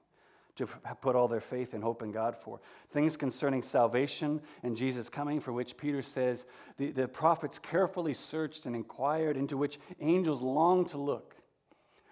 to 0.59 0.67
put 1.01 1.15
all 1.15 1.29
their 1.29 1.39
faith 1.39 1.73
and 1.73 1.81
hope 1.81 2.03
in 2.03 2.11
God 2.11 2.35
for. 2.35 2.59
Things 2.91 3.15
concerning 3.15 3.61
salvation 3.61 4.41
and 4.61 4.75
Jesus 4.75 5.07
coming, 5.07 5.39
for 5.39 5.53
which 5.53 5.77
Peter 5.77 6.01
says 6.01 6.43
the, 6.77 6.91
the 6.91 7.07
prophets 7.07 7.57
carefully 7.57 8.13
searched 8.13 8.65
and 8.65 8.75
inquired, 8.75 9.37
into 9.37 9.55
which 9.55 9.79
angels 10.01 10.41
long 10.41 10.85
to 10.87 10.97
look. 10.97 11.35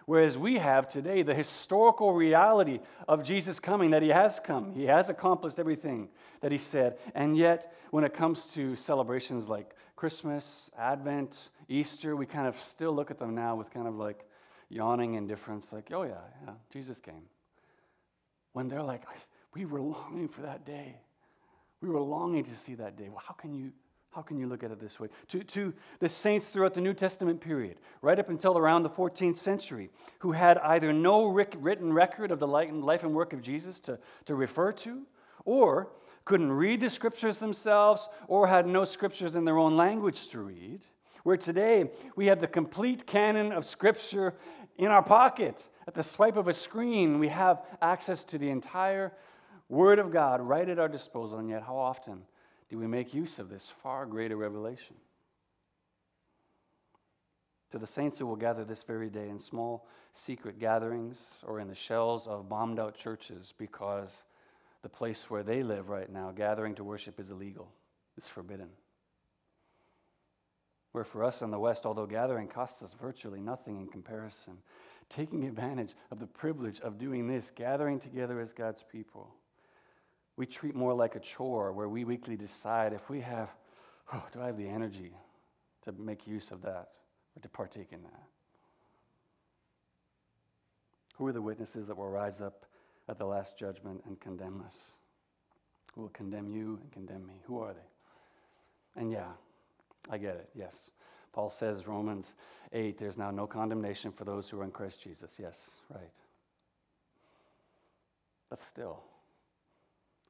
Whereas 0.07 0.37
we 0.37 0.57
have 0.57 0.87
today 0.87 1.21
the 1.21 1.33
historical 1.33 2.13
reality 2.13 2.79
of 3.09 3.25
Jesus 3.25 3.59
coming, 3.59 3.91
that 3.91 4.01
he 4.01 4.07
has 4.07 4.39
come, 4.39 4.71
he 4.71 4.85
has 4.85 5.09
accomplished 5.09 5.59
everything 5.59 6.07
that 6.39 6.49
he 6.49 6.57
said. 6.57 6.97
And 7.13 7.35
yet, 7.35 7.73
when 7.91 8.05
it 8.05 8.13
comes 8.13 8.47
to 8.53 8.73
celebrations 8.77 9.49
like 9.49 9.75
Christmas, 9.97 10.71
Advent, 10.79 11.49
Easter, 11.67 12.15
we 12.15 12.25
kind 12.25 12.47
of 12.47 12.57
still 12.57 12.93
look 12.93 13.11
at 13.11 13.19
them 13.19 13.35
now 13.35 13.57
with 13.57 13.69
kind 13.69 13.85
of 13.85 13.95
like 13.97 14.25
yawning 14.69 15.15
indifference, 15.15 15.73
like, 15.73 15.91
oh, 15.91 16.03
yeah, 16.03 16.13
yeah, 16.45 16.53
Jesus 16.71 17.01
came. 17.01 17.23
When 18.53 18.69
they're 18.69 18.83
like, 18.83 19.03
we 19.53 19.65
were 19.65 19.81
longing 19.81 20.29
for 20.29 20.43
that 20.43 20.65
day. 20.65 21.01
We 21.81 21.89
were 21.89 21.99
longing 21.99 22.45
to 22.45 22.55
see 22.55 22.75
that 22.75 22.95
day. 22.95 23.09
Well, 23.09 23.23
how 23.27 23.33
can 23.33 23.53
you 23.53 23.73
how 24.11 24.21
can 24.21 24.37
you 24.39 24.47
look 24.47 24.63
at 24.63 24.71
it 24.71 24.79
this 24.79 24.99
way? 24.99 25.09
To, 25.29 25.43
to 25.43 25.73
the 25.99 26.09
saints 26.09 26.47
throughout 26.47 26.73
the 26.73 26.81
New 26.81 26.93
Testament 26.93 27.39
period, 27.39 27.77
right 28.01 28.17
up 28.17 28.29
until 28.29 28.57
around 28.57 28.83
the 28.83 28.89
14th 28.89 29.37
century, 29.37 29.89
who 30.19 30.31
had 30.31 30.57
either 30.59 30.91
no 30.91 31.27
written 31.27 31.93
record 31.93 32.31
of 32.31 32.39
the 32.39 32.47
life 32.47 33.03
and 33.03 33.13
work 33.13 33.33
of 33.33 33.41
Jesus 33.41 33.79
to, 33.81 33.99
to 34.25 34.35
refer 34.35 34.71
to, 34.71 35.03
or 35.45 35.89
couldn't 36.25 36.51
read 36.51 36.81
the 36.81 36.89
scriptures 36.89 37.37
themselves, 37.37 38.09
or 38.27 38.47
had 38.47 38.65
no 38.65 38.85
scriptures 38.85 39.35
in 39.35 39.45
their 39.45 39.57
own 39.57 39.77
language 39.77 40.29
to 40.29 40.39
read. 40.39 40.81
Where 41.23 41.37
today 41.37 41.91
we 42.15 42.27
have 42.27 42.41
the 42.41 42.47
complete 42.47 43.05
canon 43.05 43.51
of 43.51 43.65
scripture 43.65 44.33
in 44.77 44.87
our 44.87 45.03
pocket. 45.03 45.67
At 45.87 45.93
the 45.93 46.03
swipe 46.03 46.37
of 46.37 46.47
a 46.47 46.53
screen, 46.53 47.19
we 47.19 47.27
have 47.27 47.61
access 47.81 48.23
to 48.25 48.37
the 48.37 48.49
entire 48.49 49.13
Word 49.69 49.99
of 49.99 50.11
God 50.11 50.41
right 50.41 50.67
at 50.67 50.79
our 50.79 50.87
disposal, 50.87 51.39
and 51.39 51.49
yet 51.49 51.63
how 51.63 51.77
often 51.77 52.21
do 52.69 52.77
we 52.77 52.87
make 52.87 53.13
use 53.13 53.39
of 53.39 53.49
this 53.49 53.71
far 53.81 54.05
greater 54.05 54.35
revelation? 54.35 54.95
To 57.71 57.77
the 57.77 57.87
saints 57.87 58.19
who 58.19 58.25
will 58.25 58.35
gather 58.35 58.63
this 58.63 58.83
very 58.83 59.09
day 59.09 59.29
in 59.29 59.39
small 59.39 59.87
secret 60.13 60.59
gatherings 60.59 61.17
or 61.45 61.59
in 61.59 61.67
the 61.67 61.75
shells 61.75 62.27
of 62.27 62.49
bombed 62.49 62.79
out 62.79 62.97
churches 62.97 63.53
because 63.57 64.23
the 64.83 64.89
place 64.89 65.29
where 65.29 65.43
they 65.43 65.63
live 65.63 65.89
right 65.89 66.11
now, 66.11 66.31
gathering 66.31 66.75
to 66.75 66.83
worship 66.83 67.19
is 67.19 67.29
illegal, 67.29 67.71
it's 68.15 68.27
forbidden. 68.27 68.69
Where 70.93 71.03
for 71.03 71.23
us 71.23 71.41
in 71.41 71.51
the 71.51 71.59
West, 71.59 71.85
although 71.85 72.05
gathering 72.05 72.47
costs 72.47 72.81
us 72.81 72.93
virtually 72.93 73.41
nothing 73.41 73.77
in 73.77 73.87
comparison, 73.87 74.57
taking 75.09 75.45
advantage 75.45 75.93
of 76.09 76.19
the 76.19 76.27
privilege 76.27 76.79
of 76.81 76.97
doing 76.97 77.27
this, 77.27 77.51
gathering 77.53 77.99
together 77.99 78.39
as 78.39 78.53
God's 78.53 78.83
people, 78.83 79.35
we 80.37 80.45
treat 80.45 80.75
more 80.75 80.93
like 80.93 81.15
a 81.15 81.19
chore 81.19 81.73
where 81.73 81.89
we 81.89 82.05
weekly 82.05 82.37
decide 82.37 82.93
if 82.93 83.09
we 83.09 83.19
have, 83.21 83.49
oh, 84.13 84.23
do 84.31 84.41
I 84.41 84.45
have 84.45 84.57
the 84.57 84.67
energy 84.67 85.11
to 85.83 85.91
make 85.91 86.27
use 86.27 86.51
of 86.51 86.61
that 86.61 86.89
or 87.35 87.41
to 87.41 87.49
partake 87.49 87.91
in 87.91 88.03
that? 88.03 88.23
Who 91.15 91.25
are 91.25 91.33
the 91.33 91.41
witnesses 91.41 91.87
that 91.87 91.97
will 91.97 92.09
rise 92.09 92.39
up 92.39 92.65
at 93.09 93.17
the 93.17 93.25
last 93.25 93.57
judgment 93.57 94.03
and 94.05 94.19
condemn 94.19 94.61
us? 94.63 94.77
Who 95.95 96.01
will 96.01 96.09
condemn 96.09 96.47
you 96.47 96.79
and 96.81 96.91
condemn 96.91 97.25
me? 97.25 97.41
Who 97.45 97.59
are 97.59 97.73
they? 97.73 99.01
And 99.01 99.11
yeah, 99.11 99.31
I 100.11 100.19
get 100.19 100.35
it, 100.35 100.49
yes. 100.53 100.91
Paul 101.33 101.49
says, 101.49 101.87
Romans 101.87 102.35
8, 102.73 102.99
there's 102.99 103.17
now 103.17 103.31
no 103.31 103.47
condemnation 103.47 104.11
for 104.11 104.23
those 104.23 104.47
who 104.47 104.59
are 104.59 104.63
in 104.63 104.71
Christ 104.71 105.01
Jesus. 105.01 105.37
Yes, 105.39 105.71
right. 105.91 106.11
But 108.49 108.59
still, 108.59 109.03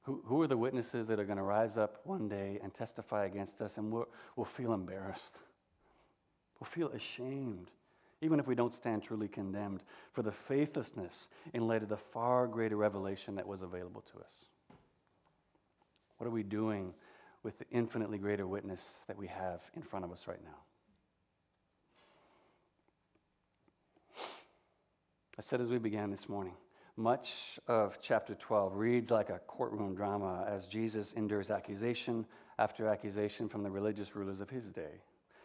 who, 0.08 0.24
who 0.26 0.42
are 0.42 0.48
the 0.48 0.58
witnesses 0.58 1.08
that 1.08 1.20
are 1.20 1.26
going 1.26 1.38
to 1.38 1.44
rise 1.44 1.78
up 1.78 2.00
one 2.04 2.28
day 2.28 2.58
and 2.64 2.74
testify 2.74 3.26
against 3.26 3.62
us 3.62 3.78
and 3.78 3.92
we'll, 3.92 4.08
we'll 4.36 4.46
feel 4.46 4.74
embarrassed? 4.74 5.38
We'll 6.60 6.70
feel 6.70 6.88
ashamed 6.90 7.70
even 8.22 8.40
if 8.40 8.48
we 8.48 8.56
don't 8.56 8.74
stand 8.74 9.04
truly 9.04 9.28
condemned, 9.28 9.84
for 10.12 10.24
the 10.24 10.32
faithlessness 10.32 11.30
in 11.54 11.68
light 11.68 11.84
of 11.84 11.90
the 11.90 11.98
far 11.98 12.48
greater 12.48 12.76
revelation 12.76 13.36
that 13.36 13.48
was 13.48 13.62
available 13.62 14.02
to 14.02 14.20
us. 14.20 14.46
What 16.18 16.26
are 16.26 16.32
we 16.32 16.44
doing 16.44 16.94
with 17.44 17.60
the 17.60 17.66
infinitely 17.72 18.18
greater 18.18 18.48
witness 18.48 19.04
that 19.08 19.18
we 19.18 19.28
have 19.28 19.62
in 19.76 19.84
front 19.84 20.04
of 20.04 20.12
us 20.12 20.28
right 20.28 20.44
now? 20.44 20.58
I 25.38 25.44
said 25.44 25.62
as 25.62 25.70
we 25.70 25.78
began 25.78 26.10
this 26.10 26.28
morning, 26.28 26.56
much 26.98 27.60
of 27.68 28.00
chapter 28.02 28.34
12 28.34 28.76
reads 28.76 29.12
like 29.12 29.30
a 29.30 29.40
courtroom 29.46 29.94
drama 29.94 30.44
as 30.48 30.68
Jesus 30.68 31.14
endures 31.14 31.52
accusation 31.52 32.26
after 32.58 32.88
accusation 32.88 33.48
from 33.48 33.62
the 33.62 33.70
religious 33.70 34.16
rulers 34.16 34.42
of 34.42 34.50
his 34.50 34.72
day. 34.72 35.02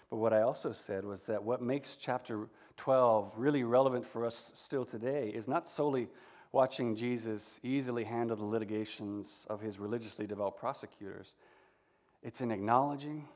But 0.08 0.16
what 0.16 0.32
I 0.32 0.42
also 0.42 0.72
said 0.72 1.04
was 1.04 1.24
that 1.24 1.42
what 1.42 1.60
makes 1.60 1.96
chapter 1.96 2.48
12 2.78 3.34
really 3.36 3.64
relevant 3.64 4.06
for 4.06 4.24
us 4.24 4.50
still 4.54 4.86
today 4.86 5.30
is 5.34 5.46
not 5.46 5.68
solely 5.68 6.08
watching 6.52 6.96
Jesus 6.96 7.60
easily 7.62 8.04
handle 8.04 8.36
the 8.36 8.44
litigations 8.44 9.46
of 9.50 9.60
his 9.60 9.78
religiously 9.78 10.26
devout 10.26 10.56
prosecutors, 10.56 11.34
it's 12.22 12.40
in 12.40 12.50
acknowledging 12.50 13.26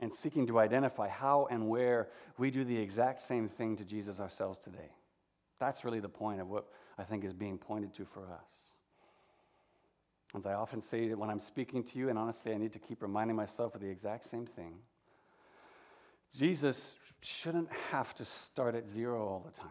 and 0.00 0.14
seeking 0.14 0.46
to 0.46 0.60
identify 0.60 1.08
how 1.08 1.48
and 1.50 1.68
where 1.68 2.08
we 2.36 2.50
do 2.50 2.64
the 2.64 2.76
exact 2.76 3.20
same 3.20 3.48
thing 3.48 3.76
to 3.76 3.84
Jesus 3.84 4.20
ourselves 4.20 4.60
today. 4.60 4.92
That's 5.58 5.84
really 5.84 6.00
the 6.00 6.08
point 6.08 6.40
of 6.40 6.48
what 6.48 6.68
I 6.98 7.04
think 7.04 7.24
is 7.24 7.32
being 7.32 7.58
pointed 7.58 7.94
to 7.94 8.04
for 8.04 8.24
us. 8.30 8.74
As 10.36 10.44
I 10.44 10.54
often 10.54 10.82
say 10.82 11.08
that 11.08 11.18
when 11.18 11.30
I'm 11.30 11.38
speaking 11.38 11.82
to 11.84 11.98
you, 11.98 12.08
and 12.10 12.18
honestly, 12.18 12.52
I 12.52 12.58
need 12.58 12.72
to 12.74 12.78
keep 12.78 13.02
reminding 13.02 13.36
myself 13.36 13.74
of 13.74 13.80
the 13.80 13.88
exact 13.88 14.26
same 14.26 14.46
thing. 14.46 14.74
Jesus 16.36 16.96
shouldn't 17.22 17.70
have 17.90 18.14
to 18.16 18.24
start 18.24 18.74
at 18.74 18.90
zero 18.90 19.26
all 19.26 19.40
the 19.40 19.58
time. 19.58 19.70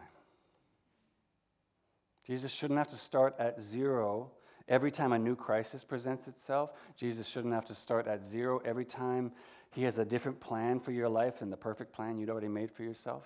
Jesus 2.26 2.50
shouldn't 2.50 2.78
have 2.78 2.88
to 2.88 2.96
start 2.96 3.36
at 3.38 3.60
zero 3.60 4.32
every 4.68 4.90
time 4.90 5.12
a 5.12 5.18
new 5.18 5.36
crisis 5.36 5.84
presents 5.84 6.26
itself. 6.26 6.72
Jesus 6.96 7.26
shouldn't 7.26 7.54
have 7.54 7.64
to 7.66 7.74
start 7.74 8.06
at 8.06 8.26
zero 8.26 8.60
every 8.64 8.84
time 8.84 9.32
he 9.70 9.82
has 9.84 9.98
a 9.98 10.04
different 10.04 10.40
plan 10.40 10.80
for 10.80 10.92
your 10.92 11.08
life 11.08 11.38
than 11.38 11.50
the 11.50 11.56
perfect 11.56 11.92
plan 11.92 12.18
you'd 12.18 12.30
already 12.30 12.48
made 12.48 12.70
for 12.70 12.82
yourself. 12.82 13.24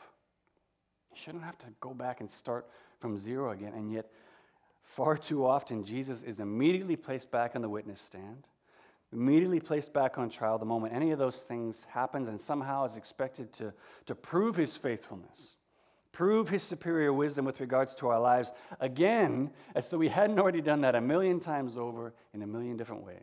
You 1.10 1.16
shouldn't 1.20 1.44
have 1.44 1.58
to 1.58 1.66
go 1.80 1.94
back 1.94 2.20
and 2.20 2.30
start 2.30 2.68
from 3.02 3.18
zero 3.18 3.50
again. 3.50 3.74
And 3.74 3.92
yet, 3.92 4.06
far 4.82 5.18
too 5.18 5.44
often, 5.44 5.84
Jesus 5.84 6.22
is 6.22 6.40
immediately 6.40 6.96
placed 6.96 7.30
back 7.30 7.54
on 7.54 7.60
the 7.60 7.68
witness 7.68 8.00
stand 8.00 8.46
immediately 9.12 9.60
placed 9.60 9.92
back 9.92 10.18
on 10.18 10.30
trial 10.30 10.58
the 10.58 10.64
moment 10.64 10.94
any 10.94 11.10
of 11.10 11.18
those 11.18 11.42
things 11.42 11.84
happens 11.90 12.28
and 12.28 12.40
somehow 12.40 12.84
is 12.84 12.96
expected 12.96 13.52
to, 13.52 13.72
to 14.06 14.14
prove 14.14 14.56
his 14.56 14.76
faithfulness 14.76 15.56
prove 16.12 16.48
his 16.48 16.62
superior 16.62 17.12
wisdom 17.12 17.44
with 17.44 17.60
regards 17.60 17.94
to 17.94 18.08
our 18.08 18.20
lives 18.20 18.52
again 18.80 19.50
as 19.74 19.88
though 19.88 19.98
we 19.98 20.08
hadn't 20.08 20.38
already 20.38 20.60
done 20.60 20.80
that 20.80 20.94
a 20.94 21.00
million 21.00 21.40
times 21.40 21.76
over 21.76 22.14
in 22.32 22.42
a 22.42 22.46
million 22.46 22.76
different 22.76 23.04
ways 23.04 23.16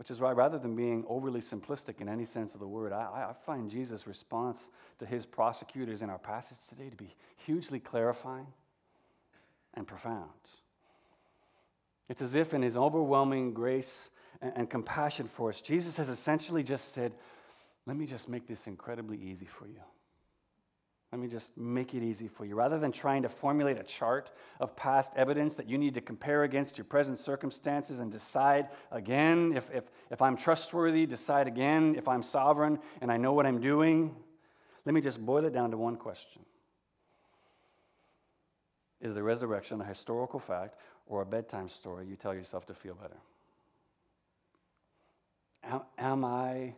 which 0.00 0.10
is 0.10 0.20
why 0.20 0.32
rather 0.32 0.58
than 0.58 0.74
being 0.74 1.04
overly 1.08 1.40
simplistic 1.40 2.00
in 2.00 2.08
any 2.08 2.24
sense 2.24 2.54
of 2.54 2.60
the 2.60 2.66
word 2.66 2.92
I, 2.92 3.28
I 3.30 3.32
find 3.44 3.70
jesus 3.70 4.06
response 4.06 4.68
to 4.98 5.06
his 5.06 5.24
prosecutors 5.26 6.02
in 6.02 6.10
our 6.10 6.18
passage 6.18 6.58
today 6.68 6.90
to 6.90 6.96
be 6.96 7.14
hugely 7.36 7.78
clarifying 7.78 8.46
and 9.74 9.86
profound 9.86 10.30
it's 12.10 12.20
as 12.20 12.34
if, 12.34 12.52
in 12.54 12.60
his 12.60 12.76
overwhelming 12.76 13.54
grace 13.54 14.10
and, 14.42 14.52
and 14.56 14.68
compassion 14.68 15.28
for 15.28 15.48
us, 15.48 15.60
Jesus 15.60 15.96
has 15.96 16.08
essentially 16.08 16.64
just 16.64 16.92
said, 16.92 17.12
Let 17.86 17.96
me 17.96 18.04
just 18.04 18.28
make 18.28 18.48
this 18.48 18.66
incredibly 18.66 19.16
easy 19.16 19.46
for 19.46 19.68
you. 19.68 19.80
Let 21.12 21.20
me 21.20 21.26
just 21.26 21.56
make 21.56 21.92
it 21.94 22.04
easy 22.04 22.28
for 22.28 22.44
you. 22.44 22.54
Rather 22.54 22.78
than 22.78 22.92
trying 22.92 23.22
to 23.22 23.28
formulate 23.28 23.78
a 23.78 23.82
chart 23.82 24.30
of 24.60 24.76
past 24.76 25.12
evidence 25.16 25.54
that 25.54 25.68
you 25.68 25.76
need 25.76 25.94
to 25.94 26.00
compare 26.00 26.44
against 26.44 26.78
your 26.78 26.84
present 26.84 27.18
circumstances 27.18 27.98
and 27.98 28.12
decide 28.12 28.68
again 28.92 29.52
if, 29.56 29.68
if, 29.74 29.84
if 30.10 30.22
I'm 30.22 30.36
trustworthy, 30.36 31.06
decide 31.06 31.48
again 31.48 31.96
if 31.96 32.06
I'm 32.06 32.22
sovereign 32.22 32.78
and 33.00 33.10
I 33.10 33.16
know 33.16 33.32
what 33.32 33.44
I'm 33.44 33.60
doing, 33.60 34.14
let 34.84 34.94
me 34.94 35.00
just 35.00 35.24
boil 35.24 35.44
it 35.44 35.52
down 35.52 35.72
to 35.72 35.76
one 35.76 35.96
question 35.96 36.42
Is 39.00 39.14
the 39.16 39.22
resurrection 39.24 39.80
a 39.80 39.84
historical 39.84 40.38
fact 40.38 40.76
or 41.06 41.22
a 41.22 41.26
bedtime 41.26 41.68
story 41.68 42.06
you 42.06 42.14
tell 42.14 42.34
yourself 42.34 42.66
to 42.66 42.74
feel 42.74 42.94
better? 42.94 43.16
Am, 45.64 45.80
am 45.98 46.24
I 46.24 46.74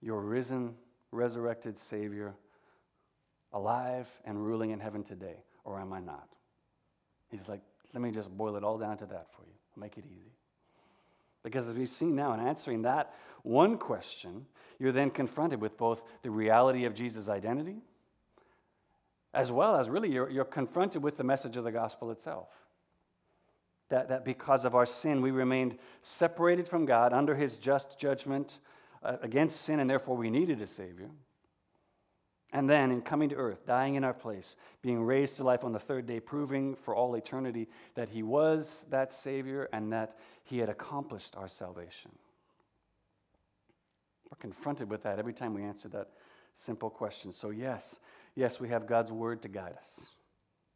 your 0.00 0.20
risen, 0.20 0.76
resurrected 1.10 1.76
Savior 1.76 2.32
alive 3.52 4.08
and 4.24 4.44
ruling 4.44 4.70
in 4.70 4.80
heaven 4.80 5.02
today, 5.02 5.36
or 5.64 5.78
am 5.80 5.92
I 5.92 6.00
not? 6.00 6.28
He's 7.30 7.48
like, 7.48 7.60
let 7.92 8.02
me 8.02 8.10
just 8.10 8.30
boil 8.36 8.56
it 8.56 8.64
all 8.64 8.78
down 8.78 8.96
to 8.98 9.06
that 9.06 9.28
for 9.32 9.42
you. 9.42 9.52
Make 9.76 9.98
it 9.98 10.04
easy. 10.06 10.32
Because 11.42 11.68
as 11.68 11.74
we've 11.74 11.88
seen 11.88 12.14
now, 12.14 12.34
in 12.34 12.40
answering 12.40 12.82
that 12.82 13.14
one 13.42 13.78
question, 13.78 14.46
you're 14.78 14.92
then 14.92 15.10
confronted 15.10 15.60
with 15.60 15.76
both 15.76 16.02
the 16.22 16.30
reality 16.30 16.84
of 16.84 16.94
Jesus' 16.94 17.28
identity 17.28 17.76
as 19.32 19.52
well 19.52 19.76
as 19.76 19.88
really 19.88 20.10
you're, 20.10 20.28
you're 20.28 20.44
confronted 20.44 21.02
with 21.02 21.16
the 21.16 21.24
message 21.24 21.56
of 21.56 21.64
the 21.64 21.72
gospel 21.72 22.10
itself. 22.10 22.48
That, 23.88 24.08
that 24.08 24.24
because 24.24 24.64
of 24.64 24.74
our 24.74 24.86
sin, 24.86 25.20
we 25.20 25.30
remained 25.30 25.78
separated 26.02 26.68
from 26.68 26.84
God 26.84 27.12
under 27.12 27.34
his 27.34 27.58
just 27.58 27.98
judgment 27.98 28.58
uh, 29.02 29.16
against 29.22 29.62
sin, 29.62 29.80
and 29.80 29.88
therefore 29.88 30.16
we 30.16 30.30
needed 30.30 30.60
a 30.60 30.66
Savior. 30.66 31.10
And 32.52 32.68
then, 32.68 32.90
in 32.90 33.00
coming 33.02 33.28
to 33.28 33.36
earth, 33.36 33.64
dying 33.64 33.94
in 33.94 34.02
our 34.02 34.12
place, 34.12 34.56
being 34.82 35.02
raised 35.02 35.36
to 35.36 35.44
life 35.44 35.62
on 35.62 35.72
the 35.72 35.78
third 35.78 36.06
day, 36.06 36.18
proving 36.18 36.74
for 36.74 36.96
all 36.96 37.14
eternity 37.14 37.68
that 37.94 38.08
he 38.08 38.24
was 38.24 38.86
that 38.90 39.12
Savior 39.12 39.68
and 39.72 39.92
that 39.92 40.16
he 40.42 40.58
had 40.58 40.68
accomplished 40.68 41.36
our 41.36 41.46
salvation. 41.46 42.10
We're 44.28 44.38
confronted 44.38 44.90
with 44.90 45.04
that 45.04 45.20
every 45.20 45.32
time 45.32 45.54
we 45.54 45.62
answer 45.62 45.88
that 45.90 46.08
simple 46.54 46.90
question. 46.90 47.30
So, 47.30 47.50
yes, 47.50 48.00
yes, 48.34 48.58
we 48.58 48.68
have 48.68 48.86
God's 48.86 49.12
Word 49.12 49.42
to 49.42 49.48
guide 49.48 49.74
us, 49.78 50.00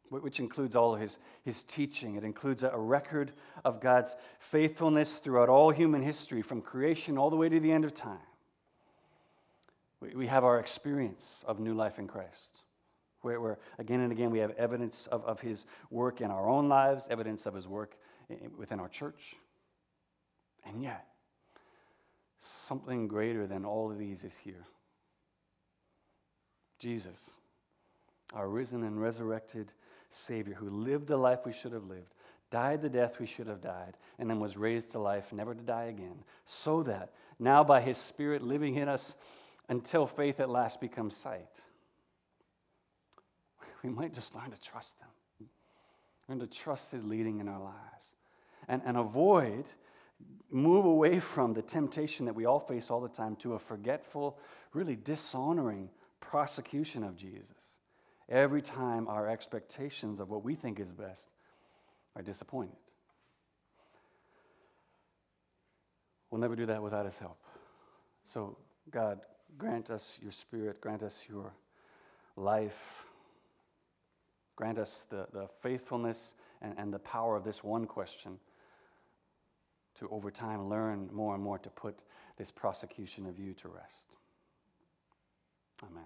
which 0.09 0.39
includes 0.39 0.77
all 0.77 0.93
of 0.93 1.01
his, 1.01 1.19
his 1.43 1.65
teaching. 1.65 2.15
It 2.15 2.23
includes 2.23 2.63
a 2.63 2.77
record 2.77 3.33
of 3.65 3.81
God's 3.81 4.15
faithfulness 4.39 5.17
throughout 5.17 5.49
all 5.49 5.71
human 5.71 6.01
history, 6.01 6.41
from 6.41 6.61
creation 6.61 7.17
all 7.17 7.29
the 7.29 7.35
way 7.35 7.49
to 7.49 7.59
the 7.59 7.71
end 7.73 7.83
of 7.83 7.93
time. 7.93 8.19
We, 10.05 10.15
we 10.15 10.27
have 10.27 10.43
our 10.43 10.59
experience 10.59 11.43
of 11.47 11.59
new 11.59 11.73
life 11.73 11.99
in 11.99 12.07
Christ. 12.07 12.61
Where, 13.21 13.41
where, 13.41 13.57
again 13.79 14.01
and 14.01 14.11
again 14.11 14.29
we 14.29 14.39
have 14.39 14.51
evidence 14.51 15.07
of, 15.07 15.23
of 15.25 15.41
his 15.41 15.65
work 15.89 16.21
in 16.21 16.29
our 16.29 16.47
own 16.47 16.69
lives, 16.69 17.07
evidence 17.09 17.45
of 17.45 17.55
his 17.55 17.67
work 17.67 17.95
in, 18.29 18.51
within 18.57 18.79
our 18.79 18.89
church. 18.89 19.35
And 20.65 20.81
yet, 20.81 21.07
something 22.39 23.07
greater 23.07 23.47
than 23.47 23.65
all 23.65 23.91
of 23.91 23.97
these 23.97 24.23
is 24.23 24.33
here 24.43 24.65
Jesus 26.79 27.31
our 28.33 28.49
risen 28.49 28.83
and 28.83 28.99
resurrected 28.99 29.71
Savior 30.09 30.55
who 30.55 30.69
lived 30.69 31.07
the 31.07 31.17
life 31.17 31.45
we 31.45 31.53
should 31.53 31.71
have 31.71 31.85
lived, 31.85 32.13
died 32.51 32.81
the 32.81 32.89
death 32.89 33.19
we 33.19 33.25
should 33.25 33.47
have 33.47 33.61
died, 33.61 33.97
and 34.19 34.29
then 34.29 34.39
was 34.39 34.57
raised 34.57 34.91
to 34.91 34.99
life, 34.99 35.31
never 35.31 35.53
to 35.53 35.63
die 35.63 35.85
again, 35.85 36.23
so 36.43 36.83
that 36.83 37.13
now 37.39 37.63
by 37.63 37.81
His 37.81 37.97
Spirit 37.97 38.41
living 38.41 38.75
in 38.75 38.89
us 38.89 39.15
until 39.69 40.07
faith 40.07 40.39
at 40.39 40.49
last 40.49 40.79
becomes 40.79 41.15
sight, 41.15 41.49
we 43.83 43.89
might 43.89 44.13
just 44.13 44.35
learn 44.35 44.51
to 44.51 44.61
trust 44.61 44.99
Him 44.99 45.09
Learn 46.27 46.39
to 46.39 46.47
trust 46.47 46.91
His 46.91 47.03
leading 47.03 47.39
in 47.39 47.47
our 47.47 47.61
lives. 47.61 48.15
And, 48.67 48.81
and 48.85 48.97
avoid, 48.97 49.65
move 50.49 50.85
away 50.85 51.19
from 51.19 51.53
the 51.53 51.61
temptation 51.61 52.25
that 52.25 52.33
we 52.33 52.45
all 52.45 52.59
face 52.59 52.89
all 52.89 53.01
the 53.01 53.09
time 53.09 53.35
to 53.37 53.53
a 53.53 53.59
forgetful, 53.59 54.39
really 54.73 54.95
dishonoring 54.95 55.89
prosecution 56.19 57.03
of 57.03 57.15
Jesus. 57.15 57.51
Every 58.27 58.61
time 58.61 59.07
our 59.07 59.29
expectations 59.29 60.19
of 60.19 60.29
what 60.29 60.43
we 60.43 60.55
think 60.55 60.79
is 60.79 60.91
best 60.91 61.27
are 62.15 62.23
disappointed. 62.23 62.75
We'll 66.31 66.41
never 66.41 66.55
do 66.55 66.65
that 66.65 66.81
without 66.81 67.05
His 67.05 67.17
help. 67.17 67.37
So, 68.23 68.57
God, 68.89 69.21
grant 69.57 69.89
us 69.89 70.17
your 70.21 70.31
spirit, 70.31 70.81
grant 70.81 71.03
us 71.03 71.25
your 71.29 71.53
life, 72.35 73.05
grant 74.55 74.77
us 74.77 75.05
the, 75.09 75.27
the 75.33 75.47
faithfulness 75.61 76.33
and, 76.61 76.73
and 76.77 76.93
the 76.93 76.99
power 76.99 77.35
of 77.35 77.43
this 77.43 77.63
one 77.63 77.85
question 77.85 78.39
to 79.99 80.09
over 80.09 80.29
time 80.29 80.69
learn 80.69 81.09
more 81.13 81.33
and 81.33 81.43
more 81.43 81.57
to 81.57 81.69
put 81.69 81.97
this 82.37 82.51
prosecution 82.51 83.25
of 83.25 83.39
you 83.39 83.53
to 83.53 83.69
rest. 83.69 84.17
Amen. 85.83 86.05